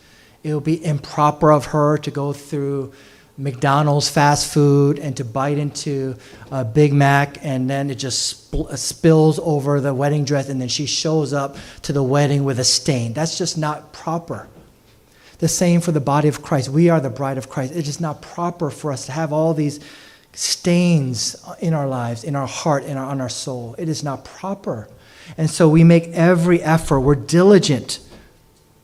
it 0.44 0.54
would 0.54 0.64
be 0.64 0.84
improper 0.84 1.52
of 1.52 1.66
her 1.68 1.98
to 2.00 2.12
go 2.12 2.34
through 2.34 2.94
McDonald's 3.40 4.10
fast 4.10 4.54
food 4.54 5.00
and 5.00 5.16
to 5.16 5.24
bite 5.24 5.58
into 5.58 6.18
a 6.52 6.66
Big 6.66 6.92
Mac, 6.92 7.38
and 7.42 7.70
then 7.70 7.90
it 7.90 7.96
just 7.96 8.54
uh, 8.54 8.76
spills 8.76 9.40
over 9.40 9.80
the 9.80 9.94
wedding 9.94 10.26
dress, 10.26 10.50
and 10.50 10.60
then 10.60 10.68
she 10.68 10.86
shows 10.86 11.32
up 11.32 11.56
to 11.84 11.94
the 11.94 12.04
wedding 12.04 12.44
with 12.44 12.60
a 12.60 12.66
stain. 12.66 13.14
That's 13.14 13.38
just 13.38 13.58
not 13.58 13.94
proper. 13.94 14.50
The 15.38 15.48
same 15.48 15.80
for 15.80 15.94
the 15.94 16.02
body 16.02 16.28
of 16.28 16.42
Christ. 16.42 16.68
We 16.68 16.90
are 16.90 17.00
the 17.00 17.10
bride 17.10 17.38
of 17.38 17.50
Christ. 17.50 17.74
It 17.74 17.88
is 17.88 18.02
not 18.02 18.22
proper 18.22 18.70
for 18.70 18.92
us 18.92 19.06
to 19.06 19.14
have 19.14 19.32
all 19.32 19.54
these 19.54 19.80
stains 20.34 21.42
in 21.62 21.74
our 21.74 21.88
lives, 21.88 22.26
in 22.26 22.36
our 22.36 22.48
heart, 22.48 22.84
in 22.84 22.98
our, 22.98 23.06
on 23.06 23.22
our 23.22 23.30
soul. 23.30 23.74
It 23.78 23.88
is 23.88 24.04
not 24.04 24.26
proper. 24.26 24.90
And 25.38 25.50
so 25.50 25.70
we 25.70 25.86
make 25.86 26.10
every 26.10 26.62
effort. 26.62 27.00
We're 27.00 27.16
diligent. 27.16 28.00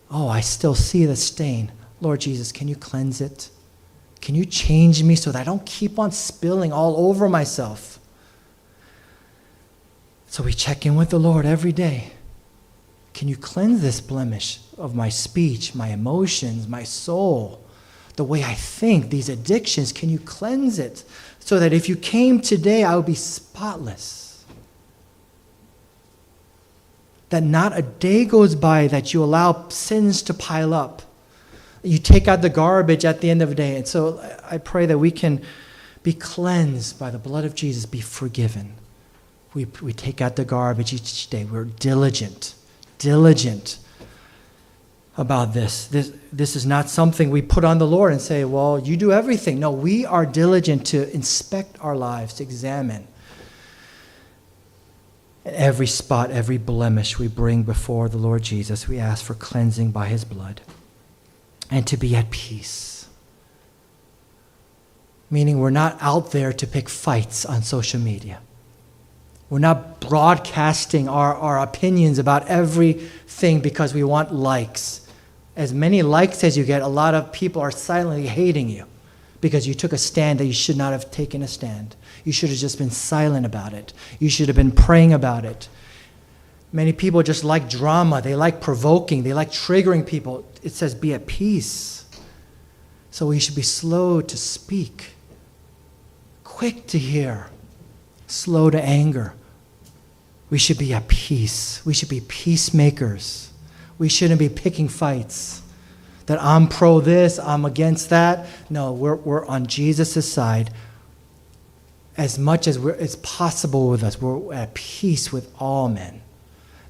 Oh, 0.09 0.29
I 0.29 0.39
still 0.39 0.75
see 0.75 1.05
the 1.05 1.17
stain. 1.17 1.73
Lord 1.99 2.21
Jesus, 2.21 2.53
can 2.53 2.69
you 2.69 2.77
cleanse 2.77 3.19
it? 3.19 3.49
Can 4.25 4.33
you 4.33 4.43
change 4.43 5.03
me 5.03 5.13
so 5.13 5.31
that 5.31 5.39
I 5.39 5.43
don't 5.43 5.63
keep 5.67 5.99
on 5.99 6.11
spilling 6.11 6.73
all 6.73 7.09
over 7.09 7.29
myself? 7.29 7.99
So 10.25 10.41
we 10.41 10.51
check 10.51 10.83
in 10.83 10.95
with 10.95 11.11
the 11.11 11.19
Lord 11.19 11.45
every 11.45 11.71
day. 11.71 12.11
Can 13.13 13.27
you 13.27 13.37
cleanse 13.37 13.83
this 13.83 14.01
blemish 14.01 14.61
of 14.79 14.95
my 14.95 15.09
speech, 15.09 15.75
my 15.75 15.89
emotions, 15.89 16.67
my 16.67 16.81
soul, 16.81 17.63
the 18.15 18.23
way 18.23 18.43
I 18.43 18.55
think, 18.55 19.11
these 19.11 19.29
addictions? 19.29 19.91
Can 19.91 20.09
you 20.09 20.17
cleanse 20.17 20.79
it 20.79 21.03
so 21.39 21.59
that 21.59 21.71
if 21.71 21.87
you 21.87 21.95
came 21.95 22.41
today, 22.41 22.83
I 22.83 22.95
would 22.95 23.05
be 23.05 23.13
spotless? 23.13 24.43
That 27.29 27.43
not 27.43 27.77
a 27.77 27.83
day 27.83 28.25
goes 28.25 28.55
by 28.55 28.87
that 28.87 29.13
you 29.13 29.23
allow 29.23 29.69
sins 29.69 30.23
to 30.23 30.33
pile 30.33 30.73
up 30.73 31.03
you 31.85 31.99
take 31.99 32.27
out 32.27 32.41
the 32.41 32.49
garbage 32.49 33.05
at 33.05 33.21
the 33.21 33.29
end 33.29 33.41
of 33.41 33.49
the 33.49 33.55
day. 33.55 33.75
And 33.77 33.87
so 33.87 34.19
I 34.49 34.57
pray 34.57 34.85
that 34.87 34.97
we 34.97 35.11
can 35.11 35.41
be 36.03 36.13
cleansed 36.13 36.99
by 36.99 37.11
the 37.11 37.19
blood 37.19 37.45
of 37.45 37.55
Jesus, 37.55 37.85
be 37.85 38.01
forgiven. 38.01 38.75
We, 39.53 39.65
we 39.81 39.93
take 39.93 40.21
out 40.21 40.35
the 40.35 40.45
garbage 40.45 40.93
each 40.93 41.29
day. 41.29 41.45
We're 41.45 41.65
diligent, 41.65 42.55
diligent 42.97 43.79
about 45.17 45.53
this. 45.53 45.87
this. 45.87 46.11
This 46.33 46.55
is 46.55 46.65
not 46.65 46.89
something 46.89 47.29
we 47.29 47.41
put 47.41 47.63
on 47.63 47.77
the 47.77 47.87
Lord 47.87 48.11
and 48.11 48.21
say, 48.21 48.43
well, 48.43 48.79
you 48.79 48.97
do 48.97 49.13
everything. 49.13 49.59
No, 49.59 49.71
we 49.71 50.05
are 50.05 50.25
diligent 50.25 50.85
to 50.87 51.11
inspect 51.13 51.77
our 51.79 51.95
lives, 51.95 52.33
to 52.35 52.43
examine. 52.43 53.07
Every 55.45 55.87
spot, 55.87 56.31
every 56.31 56.57
blemish 56.57 57.17
we 57.17 57.27
bring 57.27 57.63
before 57.63 58.09
the 58.09 58.17
Lord 58.17 58.41
Jesus, 58.43 58.87
we 58.87 58.97
ask 58.99 59.23
for 59.23 59.35
cleansing 59.35 59.91
by 59.91 60.07
his 60.07 60.25
blood 60.25 60.61
and 61.69 61.85
to 61.87 61.97
be 61.97 62.15
at 62.15 62.29
peace. 62.31 63.07
Meaning, 65.29 65.59
we're 65.59 65.71
not 65.71 65.97
out 66.01 66.31
there 66.31 66.53
to 66.53 66.67
pick 66.67 66.87
fights 66.87 67.45
on 67.45 67.63
social 67.63 67.99
media. 67.99 68.39
We're 69.49 69.59
not 69.59 69.99
broadcasting 69.99 71.07
our, 71.07 71.35
our 71.35 71.59
opinions 71.59 72.19
about 72.19 72.47
everything 72.47 73.59
because 73.59 73.93
we 73.93 74.03
want 74.03 74.33
likes. 74.33 75.07
As 75.55 75.73
many 75.73 76.01
likes 76.01 76.43
as 76.43 76.57
you 76.57 76.63
get, 76.63 76.81
a 76.81 76.87
lot 76.87 77.13
of 77.13 77.31
people 77.31 77.61
are 77.61 77.71
silently 77.71 78.27
hating 78.27 78.69
you 78.69 78.85
because 79.41 79.67
you 79.67 79.73
took 79.73 79.93
a 79.93 79.97
stand 79.97 80.39
that 80.39 80.45
you 80.45 80.53
should 80.53 80.77
not 80.77 80.91
have 80.91 81.11
taken 81.11 81.41
a 81.41 81.47
stand. 81.47 81.95
You 82.23 82.31
should 82.31 82.49
have 82.49 82.57
just 82.57 82.77
been 82.77 82.89
silent 82.89 83.45
about 83.45 83.73
it. 83.73 83.93
You 84.19 84.29
should 84.29 84.47
have 84.47 84.55
been 84.55 84.71
praying 84.71 85.13
about 85.13 85.45
it. 85.45 85.69
Many 86.75 86.91
people 86.91 87.23
just 87.23 87.45
like 87.45 87.69
drama, 87.69 88.21
they 88.21 88.35
like 88.35 88.59
provoking, 88.59 89.23
they 89.23 89.33
like 89.33 89.49
triggering 89.49 90.05
people 90.05 90.45
it 90.65 90.73
says, 90.73 90.95
be 90.95 91.13
at 91.13 91.27
peace. 91.27 92.05
So 93.11 93.27
we 93.27 93.39
should 93.39 93.53
be 93.55 93.61
slow 93.61 94.19
to 94.19 94.35
speak, 94.35 95.11
quick 96.43 96.87
to 96.87 96.97
hear, 96.97 97.51
slow 98.25 98.71
to 98.71 98.81
anger. 98.81 99.35
We 100.49 100.57
should 100.57 100.79
be 100.79 100.91
at 100.91 101.07
peace. 101.07 101.85
We 101.85 101.93
should 101.93 102.09
be 102.09 102.19
peacemakers. 102.19 103.53
We 103.99 104.09
shouldn't 104.09 104.39
be 104.39 104.49
picking 104.49 104.87
fights. 104.87 105.61
That 106.25 106.41
I'm 106.41 106.67
pro 106.67 106.99
this, 106.99 107.37
I'm 107.37 107.63
against 107.63 108.09
that. 108.09 108.47
No, 108.71 108.91
we're, 108.91 109.15
we're 109.15 109.45
on 109.45 109.67
Jesus' 109.67 110.31
side 110.33 110.71
as 112.17 112.39
much 112.39 112.67
as 112.67 112.77
it's 112.77 113.17
possible 113.17 113.89
with 113.89 114.03
us. 114.03 114.19
We're 114.19 114.51
at 114.51 114.73
peace 114.73 115.31
with 115.31 115.53
all 115.59 115.89
men. 115.89 116.21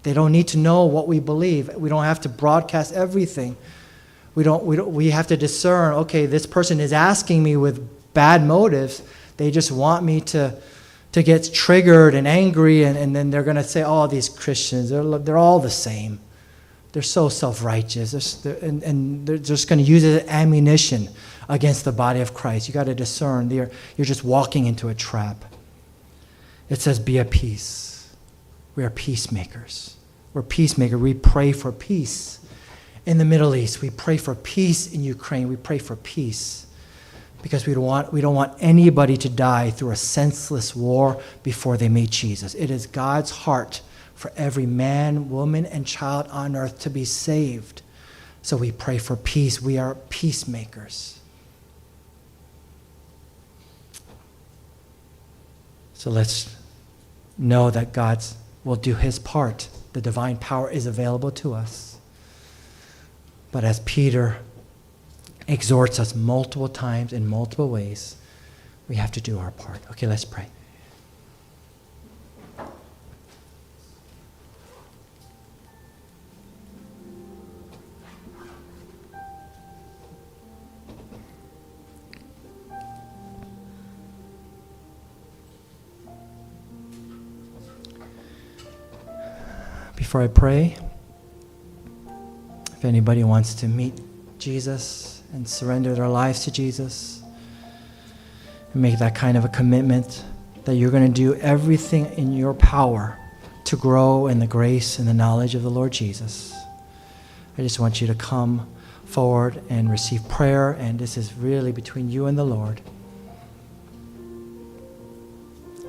They 0.05 0.13
don't 0.13 0.31
need 0.31 0.49
to 0.49 0.59
know 0.59 0.85
what 0.85 1.07
we 1.07 1.19
believe. 1.19 1.73
We 1.73 1.89
don't 1.89 2.03
have 2.03 2.21
to 2.21 2.29
broadcast 2.29 2.93
everything. 2.93 3.57
We, 4.35 4.43
don't, 4.43 4.63
we, 4.63 4.75
don't, 4.75 4.93
we 4.93 5.09
have 5.09 5.25
to 5.27 5.37
discern 5.37 5.95
okay, 5.95 6.27
this 6.27 6.45
person 6.45 6.79
is 6.79 6.93
asking 6.93 7.41
me 7.41 7.57
with 7.57 8.13
bad 8.13 8.43
motives. 8.43 9.01
They 9.37 9.49
just 9.49 9.71
want 9.71 10.05
me 10.05 10.21
to, 10.21 10.61
to 11.13 11.23
get 11.23 11.51
triggered 11.51 12.13
and 12.13 12.27
angry, 12.27 12.83
and, 12.83 12.95
and 12.95 13.15
then 13.15 13.31
they're 13.31 13.41
going 13.41 13.55
to 13.55 13.63
say, 13.63 13.83
oh, 13.83 14.05
these 14.05 14.29
Christians, 14.29 14.91
they're, 14.91 15.17
they're 15.17 15.39
all 15.39 15.59
the 15.59 15.71
same. 15.71 16.19
They're 16.91 17.01
so 17.01 17.27
self 17.27 17.63
righteous, 17.63 18.45
and, 18.45 18.83
and 18.83 19.25
they're 19.25 19.39
just 19.39 19.67
going 19.67 19.79
to 19.79 19.85
use 19.85 20.03
it 20.03 20.21
as 20.21 20.29
ammunition 20.29 21.09
against 21.49 21.83
the 21.83 21.91
body 21.91 22.21
of 22.21 22.35
Christ. 22.35 22.67
You 22.67 22.75
got 22.75 22.85
to 22.85 22.93
discern. 22.93 23.49
You're, 23.49 23.71
you're 23.97 24.05
just 24.05 24.23
walking 24.23 24.67
into 24.67 24.87
a 24.87 24.93
trap. 24.93 25.45
It 26.69 26.79
says, 26.79 26.99
be 26.99 27.17
at 27.17 27.31
peace. 27.31 28.15
We 28.75 28.83
are 28.83 28.91
peacemakers. 28.91 29.94
We're 30.35 30.43
peacemakers. 30.43 30.99
We 30.99 31.13
pray 31.13 31.53
for 31.53 31.71
peace 31.71 32.39
in 33.05 33.19
the 33.19 33.23
Middle 33.25 33.55
East. 33.55 33.81
We 33.81 33.89
pray 33.89 34.17
for 34.17 34.35
peace 34.35 34.93
in 34.93 35.01
Ukraine. 35.01 35.47
We 35.47 35.55
pray 35.55 35.77
for 35.77 35.95
peace 35.95 36.67
because 37.41 37.65
we 37.65 37.73
don't 37.73 37.85
want, 37.85 38.11
we 38.11 38.19
don't 38.19 38.35
want 38.35 38.51
anybody 38.59 39.15
to 39.15 39.29
die 39.29 39.71
through 39.71 39.91
a 39.91 39.95
senseless 39.95 40.75
war 40.75 41.21
before 41.41 41.77
they 41.77 41.87
meet 41.87 42.09
Jesus. 42.09 42.53
It 42.53 42.69
is 42.69 42.85
God's 42.85 43.31
heart 43.31 43.81
for 44.13 44.29
every 44.35 44.65
man, 44.65 45.29
woman, 45.29 45.65
and 45.65 45.87
child 45.87 46.27
on 46.29 46.57
earth 46.57 46.79
to 46.79 46.89
be 46.89 47.05
saved. 47.05 47.81
So 48.41 48.57
we 48.57 48.73
pray 48.73 48.97
for 48.97 49.15
peace. 49.15 49.61
We 49.61 49.77
are 49.77 49.95
peacemakers. 50.09 51.17
So 55.93 56.09
let's 56.09 56.53
know 57.37 57.71
that 57.71 57.93
God 57.93 58.21
will 58.65 58.75
do 58.75 58.95
his 58.95 59.17
part. 59.17 59.69
The 59.95 60.01
divine 60.01 60.35
power 60.35 60.69
is 60.69 60.85
available 60.85 61.31
to 61.31 61.53
us. 61.53 61.99
But 63.53 63.63
as 63.63 63.79
Peter 63.79 64.39
exhorts 65.47 66.01
us 66.01 66.13
multiple 66.13 66.67
times 66.67 67.13
in 67.13 67.25
multiple 67.25 67.69
ways, 67.69 68.17
we 68.89 68.97
have 68.97 69.09
to 69.13 69.21
do 69.21 69.39
our 69.39 69.51
part. 69.51 69.79
Okay, 69.91 70.05
let's 70.05 70.25
pray. 70.25 70.47
Before 90.05 90.21
I 90.21 90.27
pray, 90.27 90.77
if 92.73 92.85
anybody 92.85 93.23
wants 93.23 93.55
to 93.55 93.67
meet 93.67 93.99
Jesus 94.37 95.23
and 95.33 95.49
surrender 95.49 95.95
their 95.95 96.07
lives 96.07 96.43
to 96.43 96.51
Jesus 96.51 97.23
and 98.71 98.83
make 98.83 98.99
that 98.99 99.15
kind 99.15 99.35
of 99.35 99.45
a 99.45 99.47
commitment 99.47 100.23
that 100.65 100.75
you're 100.75 100.91
going 100.91 101.11
to 101.11 101.11
do 101.11 101.33
everything 101.41 102.05
in 102.17 102.33
your 102.33 102.53
power 102.53 103.17
to 103.63 103.75
grow 103.75 104.27
in 104.27 104.37
the 104.37 104.45
grace 104.45 104.99
and 104.99 105.07
the 105.07 105.13
knowledge 105.13 105.55
of 105.55 105.63
the 105.63 105.71
Lord 105.71 105.91
Jesus, 105.91 106.53
I 107.57 107.63
just 107.63 107.79
want 107.79 107.99
you 107.99 108.05
to 108.05 108.13
come 108.13 108.69
forward 109.05 109.59
and 109.69 109.89
receive 109.89 110.29
prayer, 110.29 110.73
and 110.73 110.99
this 110.99 111.17
is 111.17 111.33
really 111.33 111.71
between 111.71 112.11
you 112.11 112.27
and 112.27 112.37
the 112.37 112.45
Lord. 112.45 112.79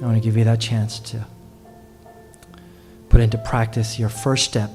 I 0.00 0.06
want 0.06 0.16
to 0.16 0.22
give 0.22 0.38
you 0.38 0.44
that 0.44 0.58
chance 0.58 0.98
to 1.00 1.26
put 3.16 3.22
into 3.22 3.38
practice 3.38 3.98
your 3.98 4.10
first 4.10 4.44
step 4.44 4.70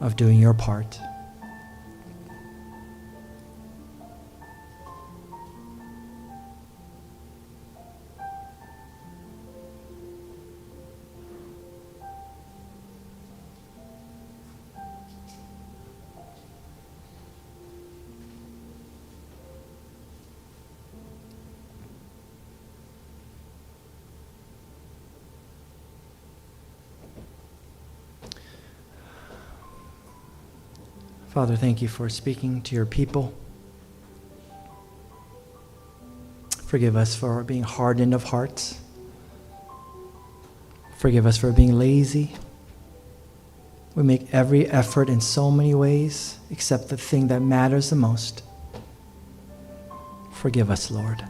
of 0.00 0.14
doing 0.14 0.38
your 0.38 0.54
part. 0.54 1.00
Father, 31.42 31.56
thank 31.56 31.82
you 31.82 31.88
for 31.88 32.08
speaking 32.08 32.62
to 32.62 32.76
your 32.76 32.86
people. 32.86 33.34
Forgive 36.66 36.94
us 36.94 37.16
for 37.16 37.42
being 37.42 37.64
hardened 37.64 38.14
of 38.14 38.22
hearts. 38.22 38.78
Forgive 40.98 41.26
us 41.26 41.36
for 41.36 41.50
being 41.50 41.76
lazy. 41.76 42.36
We 43.96 44.04
make 44.04 44.32
every 44.32 44.68
effort 44.68 45.08
in 45.08 45.20
so 45.20 45.50
many 45.50 45.74
ways 45.74 46.38
except 46.48 46.90
the 46.90 46.96
thing 46.96 47.26
that 47.26 47.42
matters 47.42 47.90
the 47.90 47.96
most. 47.96 48.44
Forgive 50.34 50.70
us, 50.70 50.92
Lord. 50.92 51.24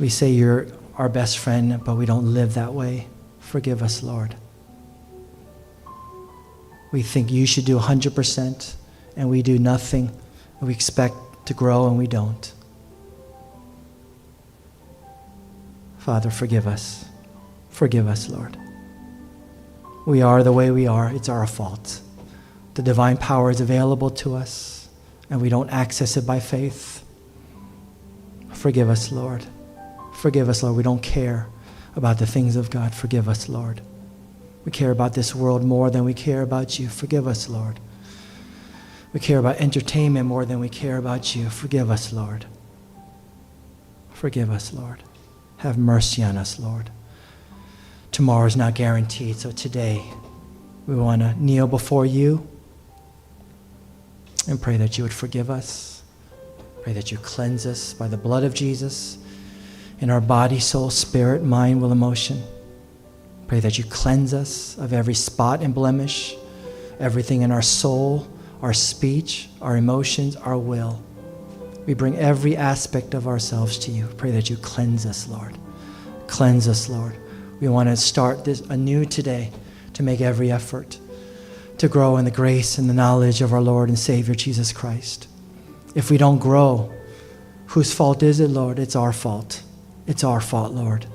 We 0.00 0.08
say 0.08 0.30
you're 0.30 0.66
our 0.96 1.08
best 1.08 1.38
friend, 1.38 1.84
but 1.84 1.94
we 1.94 2.04
don't 2.04 2.34
live 2.34 2.54
that 2.54 2.74
way. 2.74 3.06
Forgive 3.38 3.80
us, 3.80 4.02
Lord. 4.02 4.34
We 6.90 7.02
think 7.02 7.30
you 7.30 7.46
should 7.46 7.64
do 7.64 7.78
100%, 7.78 8.74
and 9.16 9.28
we 9.28 9.42
do 9.42 9.58
nothing. 9.58 10.10
We 10.60 10.72
expect 10.72 11.14
to 11.46 11.54
grow, 11.54 11.86
and 11.86 11.98
we 11.98 12.06
don't. 12.06 12.52
Father, 15.98 16.30
forgive 16.30 16.66
us. 16.66 17.04
Forgive 17.68 18.08
us, 18.08 18.28
Lord. 18.28 18.56
We 20.06 20.22
are 20.22 20.42
the 20.42 20.52
way 20.52 20.70
we 20.70 20.86
are. 20.86 21.12
It's 21.12 21.28
our 21.28 21.46
fault. 21.46 22.00
The 22.74 22.82
divine 22.82 23.18
power 23.18 23.50
is 23.50 23.60
available 23.60 24.10
to 24.10 24.34
us, 24.34 24.88
and 25.28 25.40
we 25.40 25.50
don't 25.50 25.68
access 25.68 26.16
it 26.16 26.26
by 26.26 26.40
faith. 26.40 27.04
Forgive 28.52 28.88
us, 28.88 29.12
Lord. 29.12 29.44
Forgive 30.14 30.48
us, 30.48 30.62
Lord. 30.62 30.76
We 30.76 30.82
don't 30.82 31.02
care 31.02 31.48
about 31.94 32.18
the 32.18 32.26
things 32.26 32.56
of 32.56 32.70
God. 32.70 32.94
Forgive 32.94 33.28
us, 33.28 33.48
Lord. 33.48 33.82
We 34.68 34.72
care 34.72 34.90
about 34.90 35.14
this 35.14 35.34
world 35.34 35.64
more 35.64 35.88
than 35.88 36.04
we 36.04 36.12
care 36.12 36.42
about 36.42 36.78
you. 36.78 36.90
Forgive 36.90 37.26
us, 37.26 37.48
Lord. 37.48 37.80
We 39.14 39.18
care 39.18 39.38
about 39.38 39.56
entertainment 39.56 40.26
more 40.26 40.44
than 40.44 40.60
we 40.60 40.68
care 40.68 40.98
about 40.98 41.34
you. 41.34 41.48
Forgive 41.48 41.90
us, 41.90 42.12
Lord. 42.12 42.44
Forgive 44.12 44.50
us, 44.50 44.74
Lord. 44.74 45.02
Have 45.56 45.78
mercy 45.78 46.22
on 46.22 46.36
us, 46.36 46.60
Lord. 46.60 46.90
Tomorrow 48.12 48.44
is 48.44 48.58
not 48.58 48.74
guaranteed, 48.74 49.36
so 49.36 49.52
today 49.52 50.04
we 50.86 50.96
want 50.96 51.22
to 51.22 51.34
kneel 51.42 51.66
before 51.66 52.04
you 52.04 52.46
and 54.46 54.60
pray 54.60 54.76
that 54.76 54.98
you 54.98 55.04
would 55.04 55.14
forgive 55.14 55.48
us. 55.48 56.02
Pray 56.82 56.92
that 56.92 57.10
you 57.10 57.16
cleanse 57.16 57.64
us 57.64 57.94
by 57.94 58.06
the 58.06 58.18
blood 58.18 58.44
of 58.44 58.52
Jesus 58.52 59.16
in 59.98 60.10
our 60.10 60.20
body, 60.20 60.60
soul, 60.60 60.90
spirit, 60.90 61.42
mind, 61.42 61.80
will, 61.80 61.90
emotion. 61.90 62.42
Pray 63.48 63.60
that 63.60 63.78
you 63.78 63.84
cleanse 63.84 64.32
us 64.32 64.78
of 64.78 64.92
every 64.92 65.14
spot 65.14 65.62
and 65.62 65.74
blemish, 65.74 66.36
everything 67.00 67.42
in 67.42 67.50
our 67.50 67.62
soul, 67.62 68.28
our 68.62 68.74
speech, 68.74 69.48
our 69.60 69.76
emotions, 69.76 70.36
our 70.36 70.56
will. 70.56 71.02
We 71.86 71.94
bring 71.94 72.16
every 72.16 72.56
aspect 72.56 73.14
of 73.14 73.26
ourselves 73.26 73.78
to 73.78 73.90
you. 73.90 74.06
Pray 74.18 74.30
that 74.30 74.50
you 74.50 74.56
cleanse 74.58 75.06
us, 75.06 75.26
Lord. 75.26 75.56
Cleanse 76.26 76.68
us, 76.68 76.88
Lord. 76.88 77.16
We 77.60 77.68
want 77.68 77.88
to 77.88 77.96
start 77.96 78.44
this 78.44 78.60
anew 78.60 79.04
today 79.06 79.50
to 79.94 80.02
make 80.02 80.20
every 80.20 80.52
effort 80.52 80.98
to 81.78 81.88
grow 81.88 82.16
in 82.16 82.24
the 82.24 82.30
grace 82.30 82.76
and 82.76 82.90
the 82.90 82.94
knowledge 82.94 83.40
of 83.40 83.52
our 83.52 83.60
Lord 83.60 83.88
and 83.88 83.98
Savior 83.98 84.34
Jesus 84.34 84.72
Christ. 84.72 85.28
If 85.94 86.10
we 86.10 86.18
don't 86.18 86.38
grow, 86.38 86.92
whose 87.66 87.94
fault 87.94 88.22
is 88.22 88.40
it, 88.40 88.48
Lord? 88.48 88.78
It's 88.78 88.96
our 88.96 89.12
fault. 89.12 89.62
It's 90.06 90.24
our 90.24 90.40
fault, 90.40 90.72
Lord. 90.72 91.06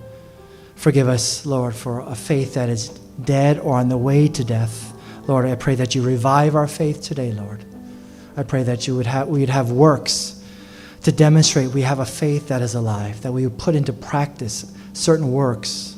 Forgive 0.84 1.08
us, 1.08 1.46
Lord, 1.46 1.74
for 1.74 2.02
a 2.02 2.14
faith 2.14 2.56
that 2.56 2.68
is 2.68 2.90
dead 3.24 3.58
or 3.58 3.78
on 3.78 3.88
the 3.88 3.98
way 3.98 4.28
to 4.28 4.44
death. 4.44 4.94
Lord, 5.30 5.46
I 5.46 5.56
pray 5.56 5.76
that 5.76 5.96
you 5.96 6.02
revive 6.02 6.58
our 6.58 6.68
faith 6.68 7.02
today, 7.02 7.32
Lord. 7.32 7.64
I 8.36 8.44
pray 8.44 8.64
that 8.64 8.86
you 8.86 8.98
would 8.98 9.06
have, 9.06 9.30
we'd 9.30 9.48
have 9.48 9.72
works 9.72 10.44
to 11.04 11.12
demonstrate 11.14 11.70
we 11.70 11.84
have 11.84 12.00
a 12.00 12.06
faith 12.06 12.50
that 12.50 12.62
is 12.62 12.76
alive, 12.76 13.22
that 13.22 13.32
we 13.32 13.48
would 13.48 13.58
put 13.58 13.76
into 13.76 13.94
practice 13.94 14.74
certain 14.92 15.32
works 15.32 15.98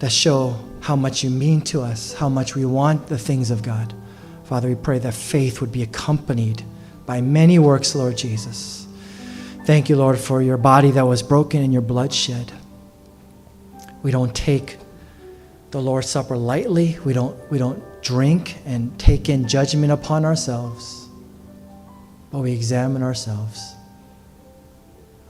that 0.00 0.10
show 0.10 0.56
how 0.80 0.96
much 0.96 1.22
you 1.22 1.30
mean 1.30 1.60
to 1.60 1.82
us, 1.82 2.12
how 2.12 2.28
much 2.28 2.56
we 2.56 2.64
want 2.64 3.06
the 3.06 3.16
things 3.16 3.52
of 3.52 3.62
God. 3.62 3.94
Father, 4.42 4.68
we 4.68 4.74
pray 4.74 4.98
that 4.98 5.14
faith 5.14 5.60
would 5.60 5.70
be 5.70 5.84
accompanied 5.84 6.64
by 7.06 7.20
many 7.20 7.60
works, 7.60 7.94
Lord 7.94 8.16
Jesus. 8.16 8.88
Thank 9.66 9.88
you, 9.88 9.94
Lord, 9.94 10.18
for 10.18 10.42
your 10.42 10.56
body 10.56 10.90
that 10.90 11.06
was 11.06 11.22
broken 11.22 11.62
and 11.62 11.72
your 11.72 11.80
blood 11.80 12.12
shed. 12.12 12.50
We 14.02 14.10
don't 14.10 14.34
take 14.34 14.78
the 15.70 15.80
Lord's 15.80 16.08
Supper 16.08 16.36
lightly. 16.36 16.98
We 17.04 17.12
don't, 17.12 17.36
we 17.50 17.58
don't 17.58 17.82
drink 18.02 18.58
and 18.64 18.98
take 18.98 19.28
in 19.28 19.46
judgment 19.46 19.92
upon 19.92 20.24
ourselves, 20.24 21.08
but 22.30 22.40
we 22.40 22.52
examine 22.52 23.02
ourselves. 23.02 23.74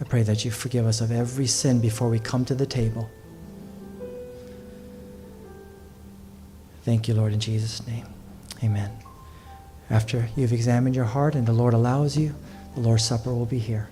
I 0.01 0.05
pray 0.05 0.23
that 0.23 0.45
you 0.45 0.51
forgive 0.51 0.87
us 0.87 1.01
of 1.01 1.13
every 1.13 1.47
sin 1.47 1.81
before 1.81 2.09
we 2.09 2.19
come 2.19 2.45
to 2.47 2.55
the 2.55 2.67
table. 2.67 3.11
Thank 6.85 7.09
you, 7.09 7.15
Lord, 7.15 7.33
in 7.33 7.41
Jesus' 7.41 7.87
name. 7.87 8.07
Amen. 8.63 8.91
After 9.91 10.29
you've 10.37 10.53
examined 10.53 10.97
your 10.97 11.05
heart 11.05 11.35
and 11.35 11.47
the 11.47 11.53
Lord 11.53 11.75
allows 11.75 12.17
you, 12.17 12.35
the 12.75 12.81
Lord's 12.81 13.05
Supper 13.05 13.35
will 13.35 13.47
be 13.47 13.59
here. 13.59 13.89